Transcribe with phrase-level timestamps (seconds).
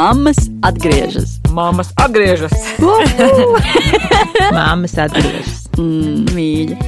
[0.00, 1.34] Māmas atgriežas.
[1.52, 2.54] Māmas atgriežas.
[4.56, 5.58] Māmas atgriežas.
[5.76, 6.78] Mm, mīļi.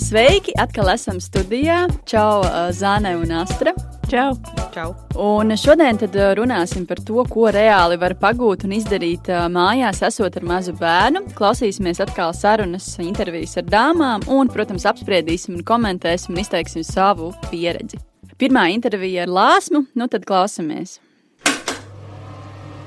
[0.00, 0.54] Sveiki!
[0.56, 1.82] Atkal esam studijā.
[2.08, 3.76] Čau, uh, Zāne un Astra.
[4.08, 4.32] Čau!
[4.72, 4.88] Čau.
[5.20, 10.00] Un šodien tad uh, runāsim par to, ko reāli var pagūt un izdarīt uh, mājās,
[10.08, 11.26] esot ar mazu bērnu.
[11.36, 18.00] Klausīsimies atkal sarunas, intervijas ar dāmām un, protams, apspriedīsim un komentēsim un izteiksim savu pieredzi.
[18.40, 20.94] Pirmā intervija ar Lāsmu, nu tad klausamies.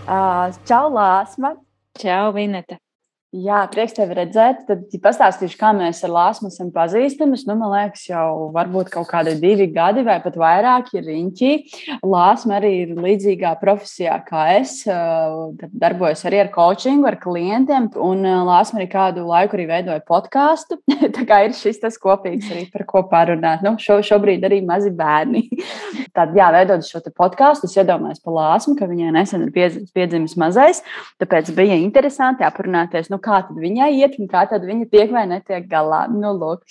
[0.09, 1.53] Uh, čau, Lāsma!
[2.01, 2.79] Čau, Vineta!
[3.33, 4.59] Jā, prieks tevi redzēt.
[4.67, 7.39] Tad ja pastāstīšu, kā mēs ar Lāsmu esam pazīstami.
[7.49, 11.49] Nu, man liekas, jau varbūt kaut kādi divi gadi vai pat vairāk ir riņķī.
[12.05, 14.75] Lāsma arī ir līdzīgā profesijā kā es.
[14.85, 17.87] Tad darbojos arī ar coachingu, ar klientiem.
[17.97, 20.77] Un Lāsma arī kādu laiku arī veidoja podkāstu.
[21.17, 23.65] Tā kā ir šis tas kopīgs arī par ko parunāt.
[23.65, 25.47] Nu, šo, šobrīd arī mazi bērni.
[26.13, 30.85] Tad, jā, veidot šo podkāstu, es iedomājos par Lāsmu, ka viņai nesen ir piedzimis mazais.
[31.17, 33.09] Tāpēc bija interesanti aprunāties.
[33.09, 36.03] Nu, kā tad viņai iet un kā tad viņa tiek vai netiek galā.
[36.11, 36.63] Nu, lūk.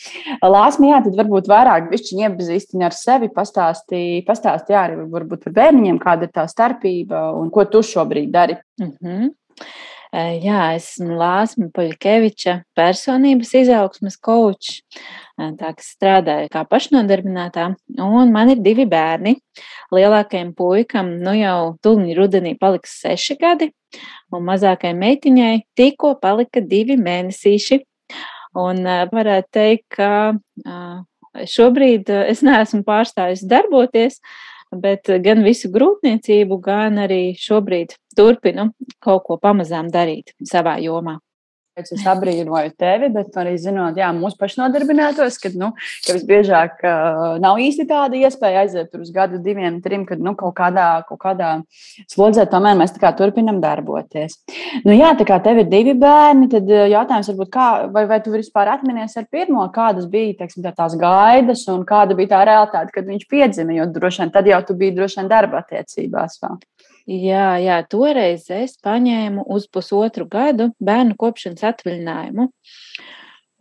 [0.44, 6.02] Lāsmi, jā, tad varbūt vairāk bišķiņi iepazīstini ar sevi, pastāstī, pastāstī arī varbūt par bērniņiem,
[6.02, 8.58] kāda ir tā starpība un ko tu šobrīd dari.
[8.80, 9.32] Mm -hmm.
[10.12, 14.82] Jā, esmu Lāsma Poļkeviča, personības izaugsmes kočs,
[15.40, 19.38] tā kā strādāju kā pašnodarbinātā, un man ir divi bērni.
[19.88, 23.70] Lielākajam puikam nu jau tūlīt rudenī paliks seši gadi,
[24.28, 27.80] un mazākajai meitiņai tikko palika divi mēnesīši.
[28.60, 30.12] Un varētu teikt, ka
[31.48, 34.20] šobrīd es neesmu pārstājusi darboties,
[34.72, 38.70] bet gan visu grūtniecību, gan arī šobrīd turpinu
[39.00, 41.18] kaut ko pamazām darīt savā jomā.
[41.72, 45.70] Es abrīnoju tevi, bet arī zinot, jā, mūsu pašnodarbinātos, ka, nu,
[46.04, 50.52] ka visbiežāk uh, nav īsti tāda iespēja aiziet uz gadu, diviem, trim, kad nu, kaut,
[50.58, 51.54] kādā, kaut kādā
[52.12, 54.36] slodzē tomēr mēs turpinam darboties.
[54.84, 58.36] Nu, jā, tā kā tev ir divi bērni, tad jautājums varbūt, kā, vai, vai tu
[58.36, 62.92] vispār atminies ar pirmo, kādas bija teiksim, tā tās gaidas un kāda bija tā realitāte,
[62.92, 66.60] kad viņš piedzima, jo droši vien tad jau tu biji droši vien darba attiecībās vēl.
[67.08, 72.46] Jā, jā, toreiz es paņēmu uz pusotru gadu bērnu kopšanas atvaļinājumu.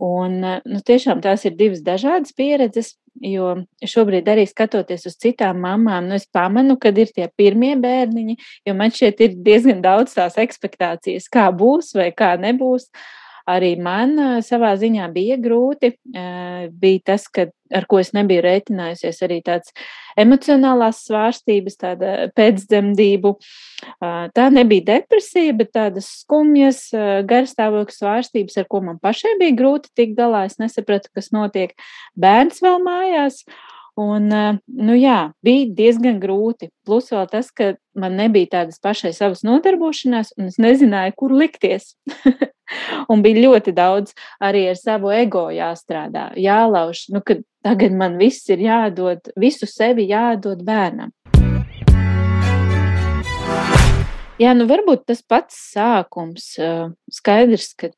[0.01, 3.53] Un, nu, tiešām tās ir divas dažādas pieredzes, jo
[3.85, 8.75] šobrīd arī skatoties uz citām mamām, nu, es pamanu, kad ir tie pirmie bērniņi, jo
[8.77, 12.89] man šeit ir diezgan daudz tās expectācijas, kā būs vai kā nebūs.
[13.49, 14.13] Arī man
[14.45, 15.95] savā ziņā bija grūti.
[16.81, 19.73] Bija tas, ka, ar ko es nebiju rēķinājusies, arī tāds
[20.19, 23.33] emocionālās svārstības, tāda pēcdzemdību.
[24.37, 26.87] Tā nebija depresija, bet tādas skumjas,
[27.27, 30.45] garstāvokļa svārstības, ar ko man pašai bija grūti tikt galā.
[30.49, 31.77] Es nesapratu, kas notiek.
[32.19, 33.43] Bērns vēl mājās.
[33.99, 34.29] Un,
[34.65, 36.69] nu jā, bija diezgan grūti.
[36.87, 41.95] Plus vēl tas, ka man nebija tādas pašai savas nodarbošanās, un es nezināju, kur likties.
[43.11, 47.09] un bija ļoti daudz arī ar savu ego jāstrādā, jālauž.
[47.11, 47.23] Nu,
[47.65, 51.11] tagad man viss ir jādod, visu sevi jādod bērnam.
[54.41, 56.55] Jā, nu varbūt tas pats sākums.
[57.13, 57.91] Skaidrs, ka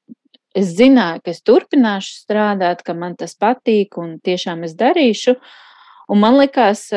[0.57, 5.37] es zināju, ka es turpināšu strādāt, ka man tas patīk un tiešām es darīšu.
[6.12, 6.88] Un man likās,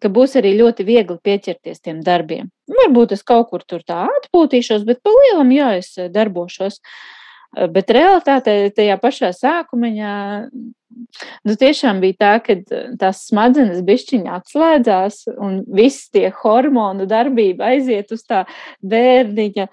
[0.00, 2.50] ka būs arī ļoti viegli pieķerties tiem darbiem.
[2.70, 6.80] Varbūt es kaut kur tur tā atpūtīšos, bet pa lielam, jā, es darbošos.
[7.70, 9.90] Bet realitātē tajā pašā sākumā
[11.46, 12.56] nu, tiešām bija tā, ka
[12.98, 18.42] tās smadzenes bišķiņā atslēdzās un viss tie hormonu darbība aiziet uz tā
[18.82, 19.68] bērniņa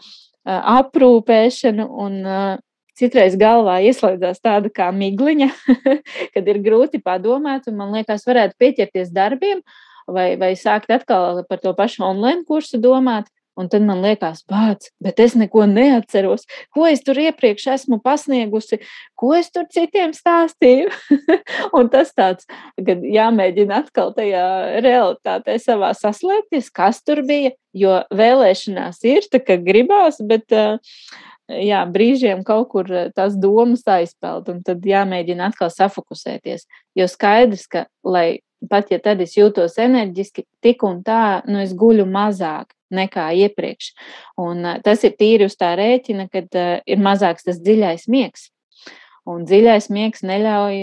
[0.77, 2.21] aprūpēšanu un
[3.01, 5.49] citreiz galvā ieslēdzās tāda kā migliņa,
[6.35, 9.61] kad ir grūti padomāt, un man liekas, varētu pieķerties darbiem,
[10.07, 13.29] vai, vai sākt atkal par to pašu online kursu domāt.
[13.59, 16.45] Un tad man liekas, pats, bet es neko neatceros.
[16.71, 18.79] Ko es tur iepriekš esmu pasniegusi,
[19.19, 20.87] ko es tur citiem stāstīju.
[21.77, 22.47] un tas tāds,
[22.79, 24.45] kad jāmēģina atkal tajā
[24.85, 27.51] realitātē savā saslēgties, kas tur bija.
[27.75, 30.47] Jo vēlēšanās ir, tā kā gribās, bet.
[31.59, 36.67] Jā, brīžiem kaut kur tās domas aizpeld, un tad jāmēģina atkal safokusēties.
[36.95, 41.73] Jo skaidrs, ka, lai pat ja tad es jūtos enerģiski, tik un tā, nu, es
[41.77, 43.91] guļu mazāk nekā iepriekš.
[44.41, 48.49] Un tas ir tīri uz tā rēķina, kad uh, ir mazāks tas dziļais miegs.
[49.29, 50.77] Un dziļais miegs neļauj,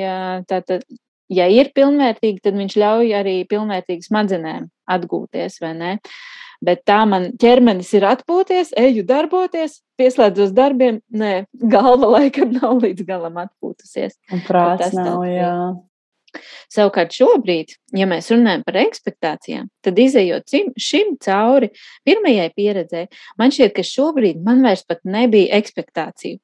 [0.51, 0.85] tātad,
[1.33, 5.95] ja ir pilnvērtīgi, tad viņš ļauj arī pilnvērtīgi smadzenēm atgūties, vai ne?
[6.65, 11.03] Bet tā man ķermenis ir atpūties, eju darboties, pieslēdzos darbiem.
[11.15, 11.45] Nē,
[11.75, 14.19] galva laikam nav līdz galam atpūtusies.
[14.35, 15.53] Un prāts nav, jā.
[16.69, 21.71] Savukārt šobrīd, ja mēs runājam par ekspektācijām, tad izējot šim cauri
[22.07, 23.07] pirmajai pieredzē,
[23.41, 26.37] man šķiet, ka šobrīd man vairs pat nebija ekspektāciju.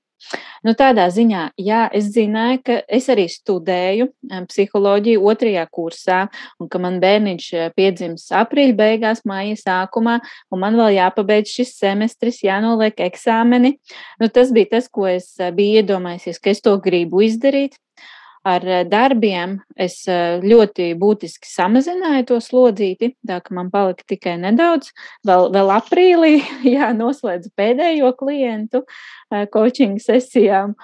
[0.64, 4.08] Nu, tādā ziņā, jā, es zināju, ka es arī studēju
[4.48, 6.20] psiholoģiju otrajā kursā,
[6.60, 10.18] un ka man bērniņš piedzims aprīļa beigās, māja sākumā,
[10.50, 13.76] un man vēl jāpabeidz šis semestris, jānoliek eksāmeni.
[14.22, 17.76] Nu, tas bija tas, ko es biju iedomājusies, ka es to gribu izdarīt
[18.44, 24.36] ar eh, darbiem es eh, ļoti būtiski samazināju to slodzīti, tā ka man palika tikai
[24.42, 24.92] nedaudz.
[25.26, 26.34] Vēl, vēl aprīlī
[26.76, 28.84] jā, noslēdzu pēdējo klientu
[29.54, 30.76] coaching eh, sesijām.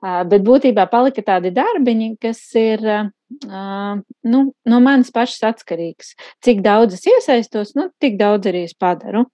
[0.00, 4.38] Bet būtībā palika tādi darbiņi, kas ir nu,
[4.72, 6.14] no manis pašas atkarīgs.
[6.40, 9.26] Cik daudz es iesaistos, nu, tik daudz arī es padaru.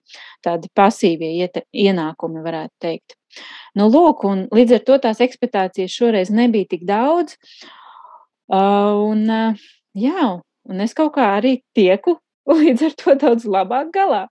[0.43, 1.31] Tādi pasīvie
[1.71, 3.15] ienākumi, varētu teikt.
[3.77, 7.37] Nu, lūk, un līdz ar to tās ekspektācijas šoreiz nebija tik daudz.
[8.47, 9.27] Un,
[9.99, 10.29] jā,
[10.67, 12.17] un es kaut kā arī tieku
[12.63, 14.25] līdz ar to daudz labāk galā.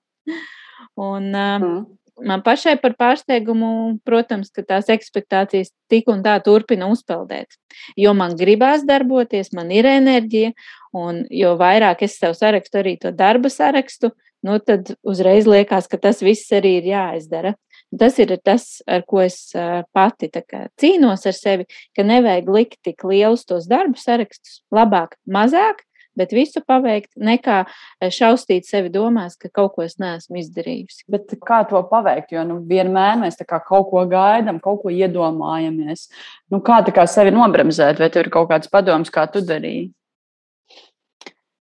[0.95, 1.85] Un, mm.
[2.23, 7.57] Man pašai par pārsteigumu, protams, ka tās ekspektācijas tik un tā turpina uzpeldēt.
[7.99, 10.53] Jo man gribās darboties, man ir enerģija,
[10.95, 14.13] un jo vairāk es sev sarakstu arī to darba sarakstu,
[14.47, 17.55] nu tad uzreiz liekas, ka tas viss arī ir jāizdara.
[17.99, 19.51] Tas ir tas, ar ko es
[19.95, 24.61] pati cīnos ar sevi, ka nevajag likt tik lielus tos darbu sarakstus.
[24.73, 27.63] Labāk, mazāk, bet visu paveikt, nekā
[28.01, 31.05] šausmīt sevi domās, ka kaut ko es neesmu izdarījusi.
[31.11, 32.33] Bet kā to paveikt?
[32.35, 36.07] Jo nu, vienmēr mēs kaut ko gaidām, kaut ko iedomājamies.
[36.51, 39.91] Nu, kā kā sevi nobremzēt, vai tev ir kaut kāds padoms, kā tu darīji?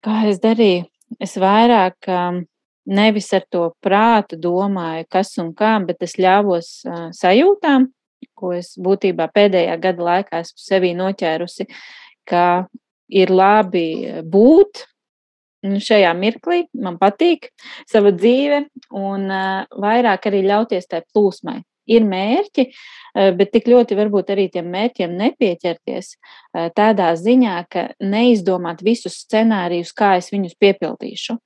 [0.06, 0.86] Kā es darīju?
[1.22, 2.44] Es vairāk um,
[2.86, 7.90] nevis ar to prātu domāju, kas un kā, bet es ļāvos uh, sajūtām,
[8.36, 11.68] ko es būtībā pēdējā gada laikā esmu sevī noķērusi,
[12.30, 12.68] ka
[13.10, 13.88] ir labi
[14.24, 14.86] būt
[15.66, 17.50] šajā mirklī, man patīk
[17.90, 21.64] sava dzīve, un uh, vairāk arī ļauties tai plūsmai.
[21.86, 27.90] Ir mērķi, uh, bet tik ļoti varbūt arī tiem mērķiem nepieķerties uh, tādā ziņā, ka
[28.02, 31.38] neizdomāt visus scenārijus, kā es viņus piepildīšu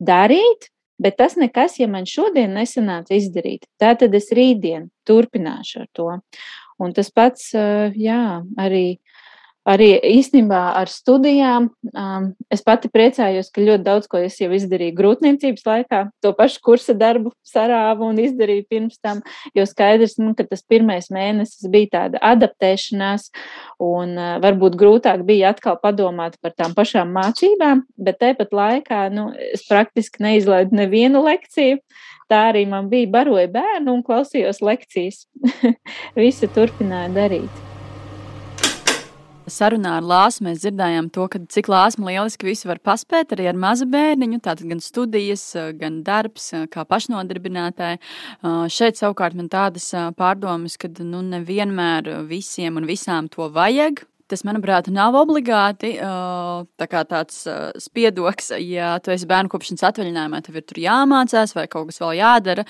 [0.00, 0.70] darīt,
[1.00, 6.10] bet tas nekas, ja man šodien nesanāca izdarīt, tā tad es rītdien turpināšu ar to.
[6.82, 8.98] Un tas pats, jā, arī
[9.68, 11.70] arī īstenībā ar studijām.
[11.96, 16.00] Um, es pati priecājos, ka ļoti daudz ko es jau izdarīju grūtniecības laikā.
[16.24, 19.22] To pašu kursa darbu sarāvu un izdarīju pirms tam,
[19.56, 23.30] jo skaidrs, nu, ka tas pirmais mēnesis bija tāda adaptēšanās,
[23.82, 29.30] un uh, varbūt grūtāk bija atkal padomāt par tām pašām mācībām, bet tāpat laikā nu,
[29.54, 31.80] es praktiski neizlaidu nevienu lekciju.
[32.30, 35.26] Tā arī man bija baroja bērnu un klausījos lekcijas.
[36.20, 37.73] Visu turpināju darīt
[39.50, 43.58] sarunā ar Lāsu mēs dzirdējām to, ka cik Lāsma lieliski visu var paspēt arī ar
[43.58, 45.44] mazu bērniņu, tātad gan studijas,
[45.80, 48.00] gan darbs, kā pašnodarbinātāji.
[48.72, 54.86] Šeit savukārt man tādas pārdomas, ka nu nevienmēr visiem un visām to vajag, Tas, manuprāt,
[54.88, 57.42] nav obligāti tā tāds
[57.84, 62.64] spiedoks, ja tu esi bērnu kopšanas atvaļinājumā, tev ir jāmācās vai kaut kas vēl jādara,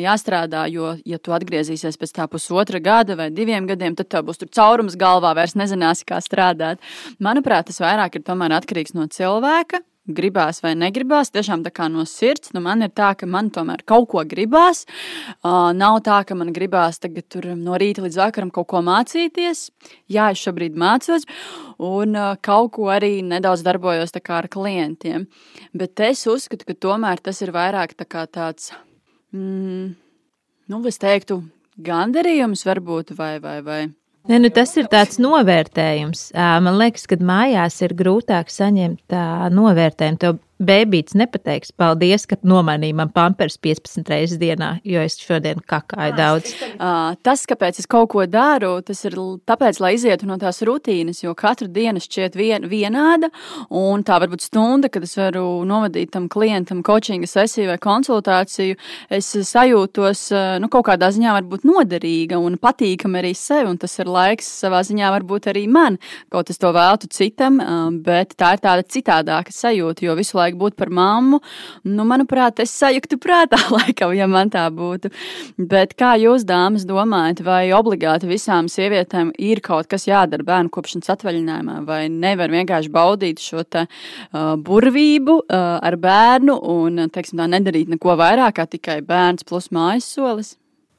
[0.00, 4.40] jāstrādā, jo, ja tu atgriezīsies pēc tā pusotra gada vai diviem gadiem, tad tev būs
[4.48, 6.80] caurums galvā, vairs nezināsi, kā strādāt.
[7.20, 12.52] Manuprāt, tas vairāk ir atkarīgs no cilvēka, gribās vai negribās, tiešām tā kā no sirds.
[12.54, 14.84] Nu, man ir tā, ka man tomēr kaut ko gribās.
[15.42, 19.68] Uh, nav tā, ka man gribās tagad no rīta līdz vakaram kaut ko mācīties.
[20.10, 21.28] Jā, es šobrīd mācos,
[21.78, 25.28] un uh, kaut ko arī nedaudz darbojos ar klientiem.
[25.76, 28.72] Bet es uzskatu, ka tomēr tas ir vairāk tā tāds,
[29.32, 29.94] mm,
[30.68, 31.42] nu, es teiktu,
[31.78, 33.38] gandarījums varbūt vai.
[33.38, 33.82] vai, vai
[34.28, 36.26] Ne, nu tas ir tāds novērtējums.
[36.36, 39.16] Man liekas, ka mājās ir grūtāk saņemt
[39.56, 40.20] novērtējumu.
[40.20, 46.16] Tev Bēbīts nepateiks, paldies, ka nomainīji man pampers 15 reizes dienā, jo es šodien kakāju
[46.18, 46.54] daudz.
[46.74, 49.14] Uh, tas, kāpēc es kaut ko daru, tas ir
[49.46, 53.30] tāpēc, lai izietu no tās rutīnas, jo katru dienu šķiet vien, vienāda,
[53.70, 58.80] un tā varbūt stunda, kad es varu novadīt tam klientam coachinga sesiju vai konsultāciju,
[59.14, 60.24] es sajūtos,
[60.58, 64.82] nu, kaut kādā ziņā varbūt noderīga un patīkama arī sev, un tas ir laiks savā
[64.90, 66.02] ziņā varbūt arī man,
[66.34, 67.62] kaut es to vēltu citam,
[68.02, 71.40] bet tā ir tāda citādāka sajūta, jo visu laiku vajag būt par mammu.
[71.84, 75.10] Nu, manuprāt, es sajuktu prātā, laikam, ja man tā būtu.
[75.58, 81.12] Bet kā jūs, dāmas, domājat, vai obligāti visām sievietēm ir kaut kas jādara bērnu kopšanas
[81.16, 87.48] atvaļinājumā, vai nevar vienkārši baudīt šo te, uh, burvību uh, ar bērnu un, teiksim, tā
[87.50, 90.56] nedarīt neko vairāk kā tikai bērns plus mājas solis?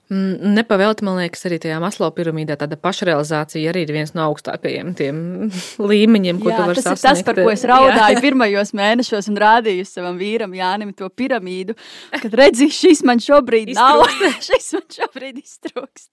[0.10, 4.96] Mm, nepavēlti, man liekas, arī tajā maslo piramīdā tāda pašrealizācija arī ir viens no augstākajiem
[5.92, 7.04] līmeņiem, ko Jā, tu vari tas sasniegt.
[7.04, 8.24] ir tas, par ko es raudāju Jā.
[8.26, 11.78] pirmajos mēnešos un rādīju savam vīram Jānim to piramīdu,
[12.24, 14.02] kad redzi, šis man šobrīd nav,
[14.50, 16.10] šis man šobrīd iztrūkst.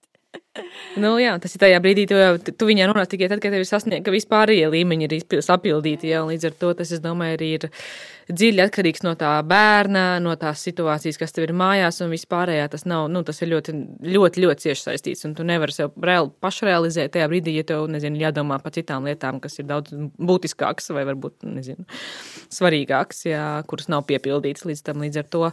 [0.97, 3.61] Nu, jā, tas ir tajā brīdī, tu, jau, tu viņā nonāc tikai tad, kad tev
[3.61, 6.11] ir sasniegta vispārējie līmeņi, ir sapildīti.
[6.13, 7.67] Jā, līdz ar to tas, es domāju, arī ir
[8.27, 12.83] dziļi atkarīgs no tā bērna, no tās situācijas, kas tev ir mājās, un vispārējā tas
[12.89, 17.13] nav, nu, tas ir ļoti, ļoti, ļoti cieši saistīts, un tu nevari sev reāli pašrealizēt
[17.15, 21.47] tajā brīdī, ja tev, nezinu, jādomā par citām lietām, kas ir daudz būtiskākas vai varbūt,
[21.47, 21.87] nezinu,
[22.53, 25.45] svarīgākas, jā, kuras nav piepildītas līdz tam, līdz ar to.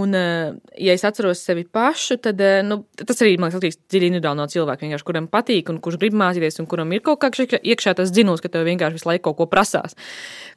[0.00, 0.56] Un, eh,
[0.88, 4.46] ja es atceros sevi pašu, tad, eh, nu, tas arī, man liekas, dziļi individuāli no
[4.50, 8.42] cilvēka, kuram patīk un kurš grib mācīties, un kuram ir kaut kā iekšā tas dzinuls,
[8.44, 9.96] ka tev vienkārši visu laiku kaut ko prasās,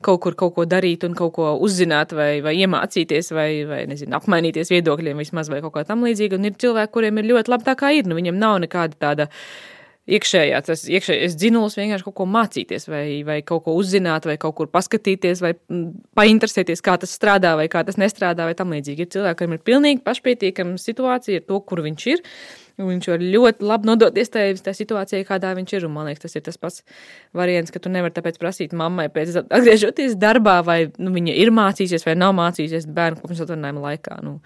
[0.05, 4.15] kaut kur kaut ko darīt un kaut ko uzzināt, vai, vai iemācīties, vai, vai nezinu,
[4.19, 6.39] apmainīties viedokļiem vismaz vai kaut kā tam līdzīga.
[6.39, 8.07] Un ir cilvēki, kuriem ir ļoti labi tā kā ir.
[8.09, 9.29] Nu, viņam nav nekāda tāda
[10.09, 14.55] iekšējā, tas iekšējais dzinulis vienkārši kaut ko mācīties, vai, vai kaut ko uzzināt, vai kaut
[14.57, 15.53] kur paskatīties, vai
[16.17, 19.05] painteresēties, kā tas strādā, vai kā tas nestrādā, vai tam līdzīgi.
[19.05, 22.25] Ir cilvēki, kuriem ir pilnīgi pašpietiekama situācija ar to, kur viņš ir.
[22.79, 25.85] Viņš var ļoti labi nodoties tajā, situācijā, kādā viņš ir.
[25.87, 26.83] Un, man liekas, tas ir tas pats
[27.35, 32.07] variants, ka tu nevari tāpēc prasīt mammai, pēc atgriežoties darbā, vai nu, viņa ir mācījusies
[32.07, 34.21] vai nav mācījusies bērnu kopšanas atvaļinājuma laikā.
[34.23, 34.37] Nu,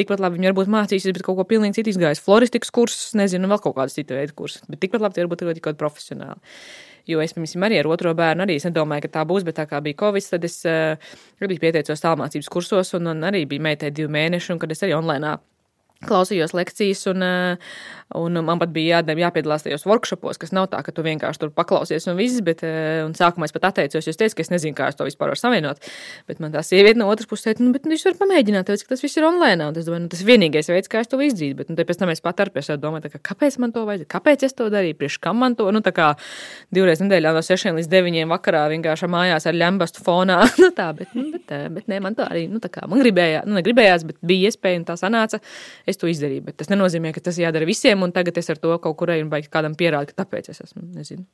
[0.00, 2.24] tikpat labi viņa varbūt mācījusies, bet kaut ko pilnīgi citu izgājis.
[2.26, 4.66] Floristikas kursus, nezinu, vēl kaut kādas citu veidu kursus.
[4.66, 6.42] Bet tikpat labi tie varbūt ir kaut kādi profesionāli.
[7.06, 9.78] Jo es, piemēram, arī ar otro bērnu arī nedomāju, ka tā būs, bet tā kā
[9.78, 10.98] bija Covid, tad es uh,
[11.38, 14.96] arī pieteicos tālmācības kursos, un, un arī bija meitai divi mēneši, un kad es arī
[14.98, 15.36] online
[16.04, 17.70] klausījos lekcijas, un, eh,
[18.14, 21.50] un man pat bija jā, jāpiedalās tajos workshopos, kas nav tā, ka tu vienkārši tur
[21.50, 24.52] paklausies un viss, bet eh, un sākumā es pat atteicos, jo es teicu, ka es
[24.52, 25.80] nezinu, kā es to vispār varu savienot.
[26.28, 28.84] Bet man tā sieviete no otras puses teica, nu, bet nu, viņš var pamēģināt, tāpēc,
[28.84, 31.10] ka tas viss ir online, un es domāju, nu, tas ir vienīgais veids, kā es
[31.10, 31.56] to izdarītu.
[31.62, 34.46] Bet nu, pēc tam es pat ar pēc domāju, ka, kāpēc man to vajadzēja, kāpēc
[34.46, 36.12] es to darīju, priekš kam man to, nu, tā kā
[36.74, 41.12] divreiz nedēļā no sešiem līdz deviņiem vakarā vienkārši mājās ar ļambastu fonā, nu, tā, bet,
[41.16, 44.06] nu, bet, eh, bet, nē, man to arī, nu, tā kā man gribējās, nu, negribējās,
[44.08, 45.40] bet bija iespēja un tā sanāca,
[45.86, 46.44] es to izdarīju.
[46.50, 49.26] Bet tas nenozīmē, ka tas jādara visiem, un tagad es ar to kaut kur eju
[49.26, 50.88] un baigi kādam pierādīt, ka tāpēc es esmu.
[50.96, 51.26] Nezinu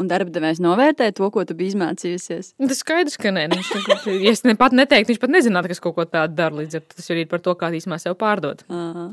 [0.00, 2.52] un darbdevējs novērtē to, ko tu biji izmācījusies?
[2.60, 3.46] Nu, tas skaidrs, ka nē.
[3.52, 3.60] Nu,
[4.20, 6.56] ja es pat neteiktu, viņš pat nezinātu, kas kaut ko tādu dara.
[6.60, 8.64] Līdz ar to tas ir par to, kā īstenībā sev pārdot.
[8.72, 9.06] Aha.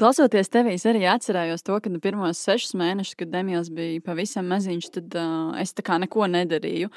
[0.00, 4.48] Klausoties tevī, es arī atcerējos to, ka nu, pirmos sešus mēnešus, kad Demils bija pavisam
[4.50, 6.90] maziņš, tad uh, es tā kā neko nedarīju.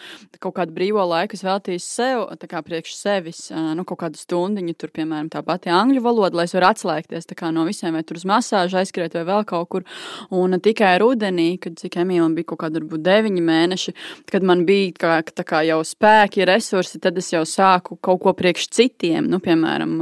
[0.44, 4.22] Kaut kādu brīvo laiku es veltīju sev, tā kā priekš sevis, uh, nu, kaut kādu
[4.22, 8.20] stundiņu, tur, piemēram, tā pati angļu valoda, lai es varētu atslēgties no visiem, vai tur
[8.20, 9.88] uz masāžu aizskriet vai vēl kaut kur.
[10.34, 13.94] Un tikai rudenī, kad cik Emīlam bija kaut kāda, varbūt, deviņi deviņi mēneši,
[14.32, 18.70] kad man bija kā, kā jau spēki, resursi, tad es jau sāku kaut ko priekš
[18.72, 19.98] citiem, nu, piemēram,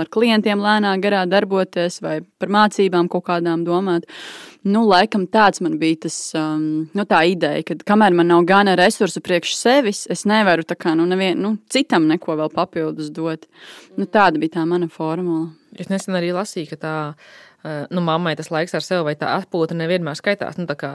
[0.00, 4.04] ar klientiem lēnāk garā darboties vai par mācībām kaut kādām domāt.
[4.64, 8.72] Nu, laikam tāds man bija tas, um, nu, tā ideja, ka kamēr man nav gana
[8.80, 13.44] resursu priekš sevis, es nevaru kā, nu, nevien, nu, citam neko vēl papildus dot.
[13.98, 15.50] Nu, tāda bija tā mana formula.
[15.76, 16.94] Es nesen arī lasīju, ka tā
[17.64, 20.58] nu, mammai tas laiks ar sevi vai tā atpūta nevienmēr skaitās.
[20.60, 20.90] Nu, kā,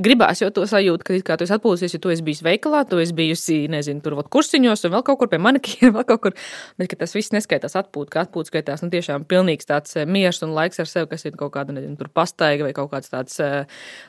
[0.00, 3.00] gribās jau to sajūt, ka kā tu esi atpūties, ja tu esi bijis veikalā, tu
[3.02, 6.36] esi bijusi, nezinu, tur vat, kursiņos un vēl kaut kur pie manikīra, vēl kaut kur.
[6.80, 10.54] Bet tas viss neskaitās atpūta, ka atpūta skaitās nu, tiešām pilnīgs tāds eh, miers un
[10.56, 13.68] laiks ar sevi, kas ir kaut kāda, nezinu, tur pastaiga vai kaut kāds tāds uh,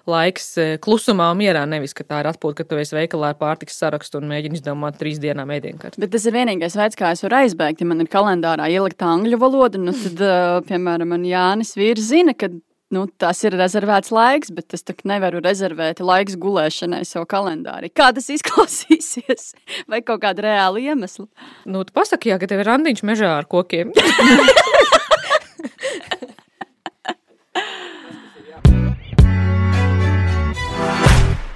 [0.10, 1.66] laiks klusumā un mierā.
[1.70, 5.00] Nevis, ka tā ir atpūta, ka tu esi veikalā ar pārtikas sarakstu un mēģini izdomāt
[5.02, 6.00] trīs dienām ēdienkārt.
[6.02, 7.84] Bet tas ir vienīgais veids, kā es varu aizbēgt.
[7.84, 10.24] Ja man ir kalendārā ielikta angļu valoda, nu tad,
[10.68, 12.52] piemēram, man Jānis vīrs zina, ka
[12.92, 17.92] nu, tas ir rezervēts laiks, bet es nevaru rezervēt laiks gulēšanai savā kalendārī.
[17.94, 19.54] Kā tas izklausīsies?
[19.92, 21.28] Vai kaut kāda reāla iemesla?
[21.66, 23.96] Nu, tu pasaki, jā, ka tev ir randiņš mežā ar kokiem.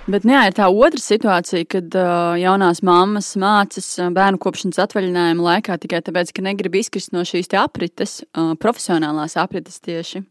[0.06, 5.48] Bet nu jā, ir tā otra situācija, kad uh, jaunās mammas mācās bērnu kopšanas atvaļinājuma
[5.48, 10.22] laikā tikai tāpēc, ka negrib izkrist no šīs aprites, uh, profesionālās aprites tieši.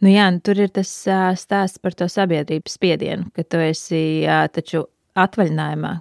[0.00, 4.02] Nu jā, nu tur ir tas uh, stāsts par to sabiedrības spiedienu, ka tu esi
[4.24, 4.86] uh, taču
[5.20, 5.92] atvaļinājumā.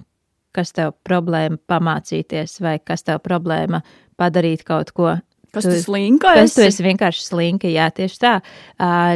[0.55, 3.84] Kas tev problēma pamācīties, vai kas tev problēma
[4.15, 5.17] padarīt kaut ko
[5.51, 6.31] Kas tu, tas slinka?
[6.38, 8.34] Kas tu esi vienkārši slinka, jā, tieši tā.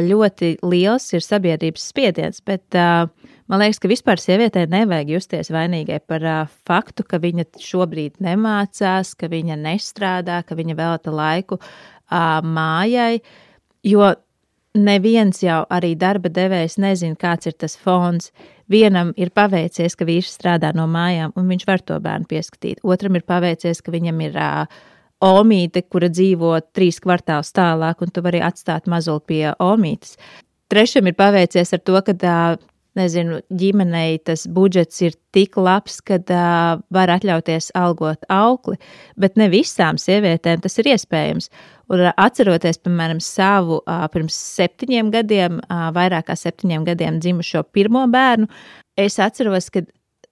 [0.04, 2.76] Ļoti liels ir sabiedrības spiediens, bet
[3.52, 6.24] man liekas, ka vispār sievietē nevajag justies vainīgai par
[6.64, 11.60] faktu, ka viņa šobrīd nemācās, ka viņa nestrādā, ka viņa velta laiku
[12.10, 13.20] mājai,
[13.84, 14.12] jo
[14.72, 18.32] neviens jau arī darba devējs nezina, kāds ir tas fons.
[18.72, 22.80] Vienam ir paveicies, ka vīrs strādā no mājām, un viņš var to bērnu pieskatīt.
[22.82, 24.80] Otram ir paveicies, ka viņam ir uh,
[25.22, 30.16] omīte, kura dzīvo trīs kvartālus tālāk, un tu vari atstāt mazuli pie omītes.
[30.72, 32.16] Trešam ir paveicies ar to, ka
[32.98, 38.78] nezinu, ģimenei tas budžets ir tik labs, ka uh, var atļauties algot aukli,
[39.20, 41.50] bet ne visām sievietēm tas ir iespējams.
[41.92, 48.04] Un atceroties, piemēram, savu uh, pirms septiņiem gadiem, uh, vairāk kā septiņiem gadiem dzimušo pirmo
[48.12, 48.48] bērnu,
[49.00, 49.84] es atceros, ka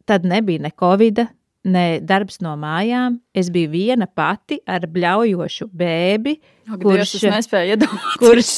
[0.08, 1.28] tad nebija ne covida,
[1.68, 3.18] ne darbs no mājām.
[3.36, 6.36] Es biju viena pati ar bļaujošu bēbi,
[6.70, 7.16] Ak, kurš,
[8.20, 8.50] kurš,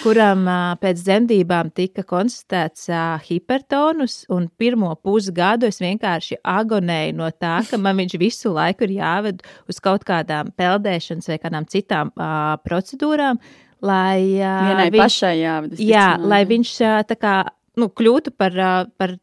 [0.00, 0.46] kuram
[0.80, 2.88] pēc dzemdībām tika konstatēts
[3.26, 8.96] hipertonus, un pirmo pusgadu es vienkārši agonēju no tā, ka man viņš visu laiku ir
[9.02, 13.40] jāved uz kaut kādām peldēšanas vai kādām citām uh, procedūrām.
[13.82, 15.78] Lai, uh, Vienai viņš, pašai jāved.
[15.82, 16.76] Jā, lai viņš
[17.10, 17.38] tā kā
[17.76, 18.56] nu, kļūtu par,
[18.96, 19.16] par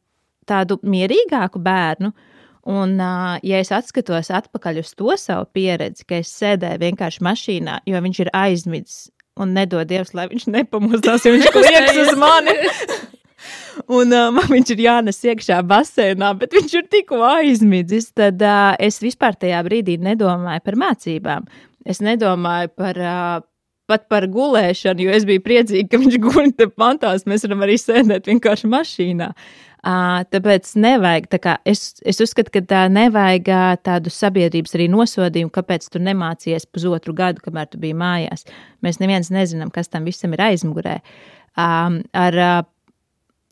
[0.50, 2.14] tādu mierīgāku bērnu.
[2.14, 2.26] Uh,
[2.70, 3.00] Un,
[3.42, 8.20] ja es atskatos atpakaļ uz to savu pieredzi, ka es sēdēju vienkārši mašīnā, jo viņš
[8.26, 9.08] ir aizmidzis
[9.40, 12.56] un nedod Dievs, lai viņš nepamostās, ja viņš kliedz uz mani.
[14.00, 18.10] Un uh, man viņš ir jānes iekšā basēnā, bet viņš ir tikko aizmidzis.
[18.18, 21.48] Tad uh, es vispār tajā brīdī nedomāju par mācībām.
[21.88, 23.40] Es nedomāju par, uh,
[23.90, 27.26] pat par gulēšanu, jo es biju priecīga, ka viņš guļ te pantās.
[27.30, 29.32] Mēs varam arī sēdēt vienkārši mašīnā.
[29.32, 33.48] Uh, Tāpēc nevajag, tā kā, es, es uzskatu, ka tā nevajag
[33.86, 38.44] tādu sabiedrības arī nosodījumu, kāpēc tu nemācījies pusotru gadu, kamēr tu biji mājās.
[38.84, 40.98] Mēs neviens nezinām, kas tam visam ir aizmugurē.
[41.56, 42.40] Ar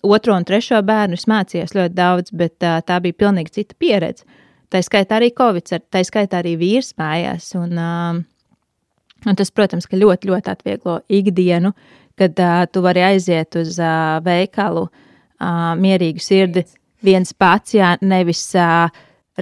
[0.04, 4.28] otro un trešo bērnu es mācījos ļoti daudz, bet tā bija pilnīgi cita pieredze.
[4.68, 7.54] Tā skaitā arī Covid, tā skaitā arī vīrs mājās.
[7.56, 11.72] Un, un tas, protams, ļoti, ļoti atvieglo ikdienu,
[12.20, 12.36] kad
[12.76, 13.80] tu vari aiziet uz
[14.28, 15.04] veikalu uh,
[15.39, 16.63] mierīgu sirdi
[17.06, 18.88] viens pats, jā, nevis uh,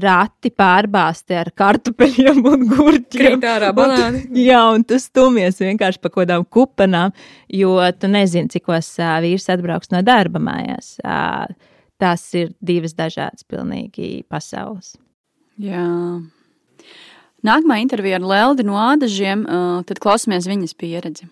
[0.01, 3.39] rati pārbāzti ar kartupeļiem un gurķiem.
[3.47, 3.71] Ārā.
[3.71, 7.15] Un, jā, un tu stumies vienkārši pa kādām kupenām,
[7.47, 10.97] jo tu nezini, cikos uh, vīrs atbrauks no darba mājās.
[10.99, 11.47] Uh,
[12.01, 14.97] tas ir divas dažādas pilnīgi pasaules.
[15.61, 15.85] Jā.
[17.45, 21.29] Nākamā intervija ar Leldi no Ādažiem, uh, tad klausamies viņas pieredzi.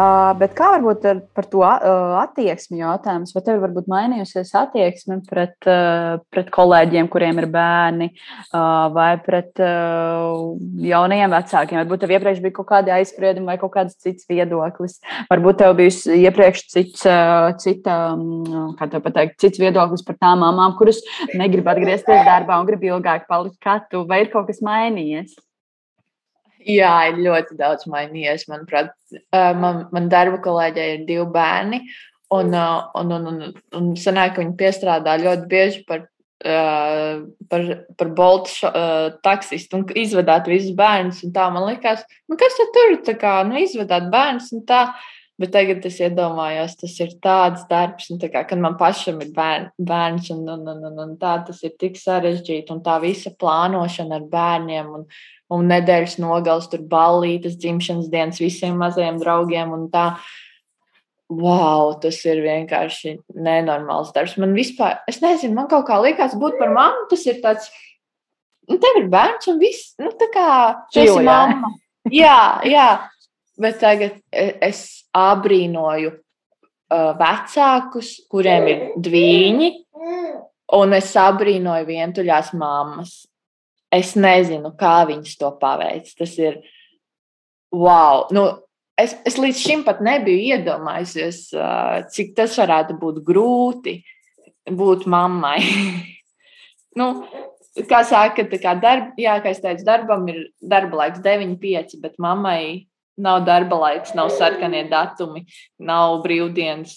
[0.00, 3.32] Uh, bet kā varbūt ar, par to uh, attieksmi jautājums?
[3.34, 8.08] Vai tev ir varbūt mainījusies attieksme pret, uh, pret kolēģiem, kuriem ir bērni,
[8.54, 11.80] uh, vai pret jaunajiem vecākiem?
[11.82, 15.00] Varbūt tev iepriekš bija kaut kādi aizspriedumi vai kaut kāds cits viedoklis.
[15.32, 17.04] Varbūt tev bija iepriekš cits,
[17.64, 21.02] cita, um, kā tev pateikt, cits viedoklis par tām mamām, kuras
[21.34, 25.36] negrib atgriezties darbā un grib ilgāk palikt katu, vai ir kaut kas mainījies?
[26.68, 28.46] Jā, ir ļoti daudz mainījies.
[28.50, 28.92] Manuprāt,
[29.32, 31.82] man, man darba kolēģei ir divi bērni.
[32.30, 33.38] Un, un, un, un,
[33.74, 36.04] un sanāk, ka viņi piestrādā ļoti bieži par,
[36.46, 37.64] uh, par,
[37.98, 41.24] par boltu uh, taksistu un izvedāt visus bērnus.
[41.34, 43.00] Tā man likās, nu, kas tad tur ir?
[43.48, 44.84] Nu, izvedāt bērnus un tā.
[45.40, 49.30] Bet tagad es iedomājos, tas ir tāds darbs, un tā kā, kad man pašam ir
[49.32, 53.32] bērn, bērns, un, un, un, un, un tā tas ir tik sarežģīti, un tā visa
[53.40, 54.90] plānošana ar bērniem.
[54.98, 55.06] Un,
[55.50, 60.12] un nedēļas nogals, tur ballītes, dzimšanas dienas visiem mazajiem draugiem un tā.
[61.30, 64.34] Wow, tas ir vienkārši nenormāls darbs.
[64.42, 67.68] Man vispār, es nezinu, man kaut kā liekas, būt par mammu, tas ir tāds,
[68.66, 70.50] nu, tev ir bērns un viss, nu, tā kā,
[70.90, 71.70] tu esi mamma.
[72.10, 72.88] Jā, jā,
[73.60, 74.82] bet tagad e, es
[75.16, 79.70] abrīnoju uh, vecākus, kuriem ir dvīņi,
[80.80, 83.20] un es abrīnoju vientuļās mammas
[83.90, 86.10] es nezinu, kā viņas to paveic.
[86.18, 86.60] Tas ir
[87.74, 88.26] wow.
[88.34, 88.46] Nu,
[88.98, 91.48] es, es līdz šim pat nebiju iedomājusies,
[92.14, 94.00] cik tas varētu būt grūti
[94.70, 95.58] būt mammai.
[97.00, 97.08] nu,
[97.90, 102.18] kā saka, tā kā darba, jā, kā es teicu, darbam ir darba laiks 9,5, bet
[102.22, 102.86] mammai
[103.20, 105.42] Nav darba laiks, nav sarkanie datumi,
[105.82, 106.94] nav brīvdienas.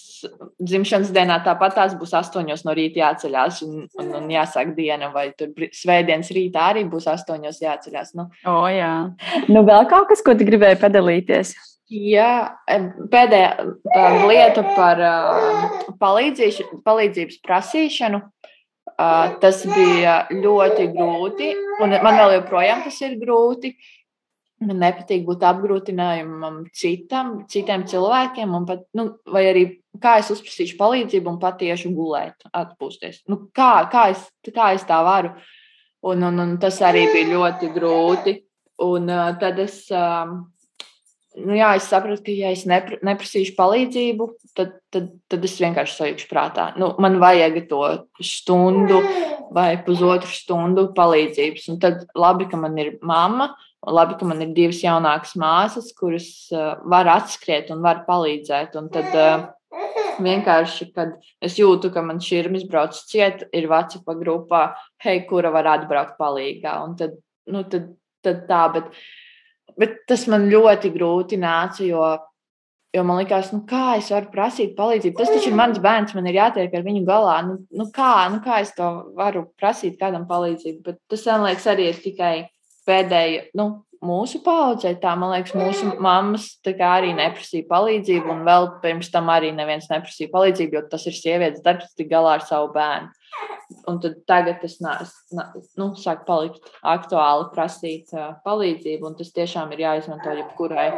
[0.62, 5.30] Dzimšanas dienā tāpat tās būs astoņos no rīta jāceļās un, un, un jāsāk diena, vai
[5.38, 8.16] tur svētdienas rītā arī būs astoņos jāceļās.
[8.20, 8.30] Nu.
[8.48, 8.94] O, jā.
[9.50, 11.56] Nu, vēl kaut kas, ko tu gribēji padalīties?
[11.94, 12.56] Jā,
[13.12, 13.50] pēdējā
[14.26, 15.02] lieta par
[16.02, 18.22] palīdzības prasīšanu.
[19.44, 21.50] Tas bija ļoti grūti,
[21.84, 23.74] un man vēl joprojām tas ir grūti.
[24.64, 29.64] Man nepatīk būt apgrūtinājumam citam, citiem cilvēkiem, pat, nu, vai arī
[30.02, 33.24] kā es uzprasīšu palīdzību un patiešu gulēt, atpūsties.
[33.32, 35.34] Nu, kā, kā, es, kā es tā varu?
[36.04, 38.40] Un, un, un tas arī bija ļoti grūti.
[38.84, 40.32] Un uh, tad es, uh,
[41.40, 46.00] nu, jā, es saprotu, ka, ja es nepr neprasīšu palīdzību, tad, tad, tad es vienkārši
[46.00, 46.72] sajūgšu prātā.
[46.82, 47.84] Nu, man vajag to
[48.20, 49.00] stundu
[49.54, 51.70] vai pusotru stundu palīdzības.
[51.72, 53.54] Un tad labi, ka man ir mamma,
[53.88, 58.78] labi, ka man ir divas jaunākas māsas, kuras uh, var atskriet un var palīdzēt.
[58.80, 59.48] Un tad uh,
[60.24, 64.70] vienkārši, kad es jūtu, ka man šī ir izbraucis ciet, ir WhatsApp grupā,
[65.04, 66.80] hei, kura var atbraukt palīgā.
[66.86, 67.20] Un tad,
[67.52, 67.92] nu, tad,
[68.24, 68.94] tad tā, bet
[69.80, 72.04] Bet tas man ļoti grūti nāca, jo,
[72.94, 75.18] jo man liekas, nu, kā es varu prasīt palīdzību.
[75.18, 77.38] Tas taču ir mans bērns, man ir jātiek ar viņu galā.
[77.48, 80.84] Nu, nu, kā, nu, kā es to varu prasīt kādam palīdzību?
[80.86, 82.36] Bet tas, man liekas, arī ir tikai
[82.88, 83.50] pēdējais.
[83.58, 83.68] Nu,
[84.04, 89.54] mūsu paudzē, tā man liekas, mūsu mammas arī neprasīja palīdzību, un vēl pirms tam arī
[89.56, 93.12] neviens neprasīja palīdzību, jo tas ir sievietes darbs, tik galā ar savu bērnu.
[93.90, 94.78] Un tad tagad tas
[95.80, 100.92] nu, sāk palikt aktuāli prasīt uh, palīdzību, un tas tiešām ir jāizmanto jebkurai.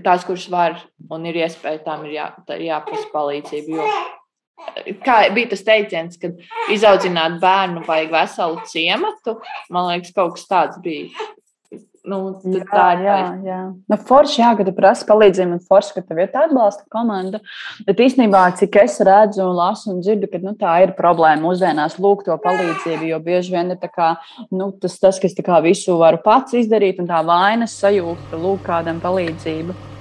[0.00, 0.78] Tās, kuras var
[1.10, 2.28] un ir iespēja, tām ir jā,
[2.62, 3.74] jāprasa palīdzību.
[3.74, 4.13] Jo
[5.04, 6.32] kā bija tas teiciens, ka
[6.72, 9.38] izaudzināt bērnu vajag veselu ciematu.
[9.72, 11.32] Man liekas, kaut kas tāds bija.
[12.04, 13.14] Nu, jā, tā ir jā,
[13.46, 13.58] jā.
[13.88, 17.40] Nu, forši, jā, ka tu prasi palīdzību, un forši, ka tev ir tāda atbalsta komanda.
[17.86, 22.28] Bet īstenībā, cik es redzu, lasu un dzirdu, ka nu, tā ir problēma mūsdienās lūgt
[22.28, 24.10] to palīdzību, jo bieži vien ir kā,
[24.52, 29.93] nu, tas, tas, kas visu varu pats izdarīt, un tā vainas sajūta lūgt kādam palīdzību.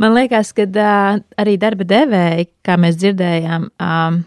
[0.00, 4.22] Man liekas, ka uh, arī darba devēji, kā mēs dzirdējām, um,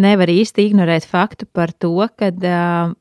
[0.00, 2.94] nevar īsti ignorēt faktu par to, ka uh,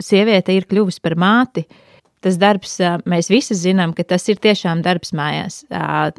[0.00, 1.66] sieviete ir kļuvusi par māti.
[1.66, 1.82] Uh,
[2.26, 5.62] tas darbs, mēs visi zinām, ka tas ir tiešām darbs mājās.